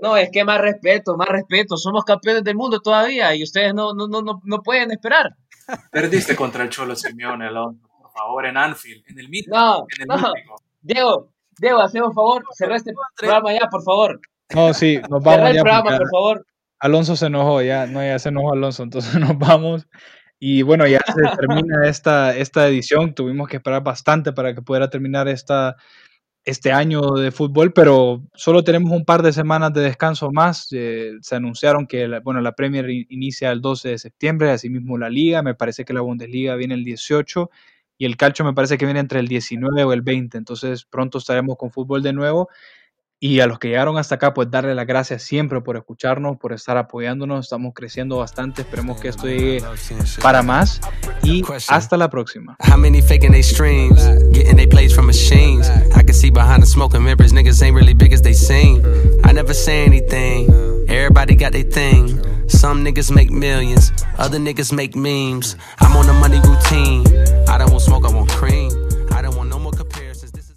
[0.00, 1.76] No, es que más respeto, más respeto.
[1.76, 5.36] Somos campeones del mundo todavía y ustedes no, no, no, no pueden esperar.
[5.90, 7.88] Perdiste contra el Cholo Simeone, Alonso.
[8.00, 9.56] Por favor, en Anfield, en el mítico.
[9.56, 10.32] No, en el no.
[10.80, 14.20] Diego, Diego, hacemos un favor, cerrá este programa ya, por favor.
[14.54, 15.62] No, sí, nos vamos ya.
[15.62, 16.46] por favor.
[16.78, 19.86] Alonso se enojó, ya, no, ya se enojó Alonso, entonces nos vamos.
[20.38, 23.14] Y bueno, ya se termina esta, esta edición.
[23.14, 25.76] Tuvimos que esperar bastante para que pudiera terminar esta,
[26.44, 30.66] este año de fútbol, pero solo tenemos un par de semanas de descanso más.
[30.72, 35.08] Eh, se anunciaron que la, bueno, la Premier inicia el 12 de septiembre, asimismo la
[35.08, 35.42] Liga.
[35.42, 37.48] Me parece que la Bundesliga viene el 18
[37.98, 40.36] y el calcio me parece que viene entre el 19 o el 20.
[40.38, 42.48] Entonces pronto estaremos con fútbol de nuevo.
[43.24, 46.52] Y a los que llegaron hasta acá, pues darle las gracias siempre por escucharnos, por
[46.52, 47.44] estar apoyándonos.
[47.44, 48.62] Estamos creciendo bastante.
[48.62, 49.62] Esperemos que esto llegue
[50.20, 50.80] para más.
[51.22, 52.56] Y hasta la próxima.
[52.68, 54.04] How many faking they streams?
[54.32, 55.70] Getting they plays from machines.
[55.94, 58.82] I can see behind the smoke and mirrors, niggas ain't really big as they seem.
[59.22, 60.50] I never say anything.
[60.88, 62.18] Everybody got their thing.
[62.48, 65.54] Some niggas make millions, other niggas make memes.
[65.78, 67.06] I'm on a money routine.
[67.48, 68.81] I don't want smoke, I want cream.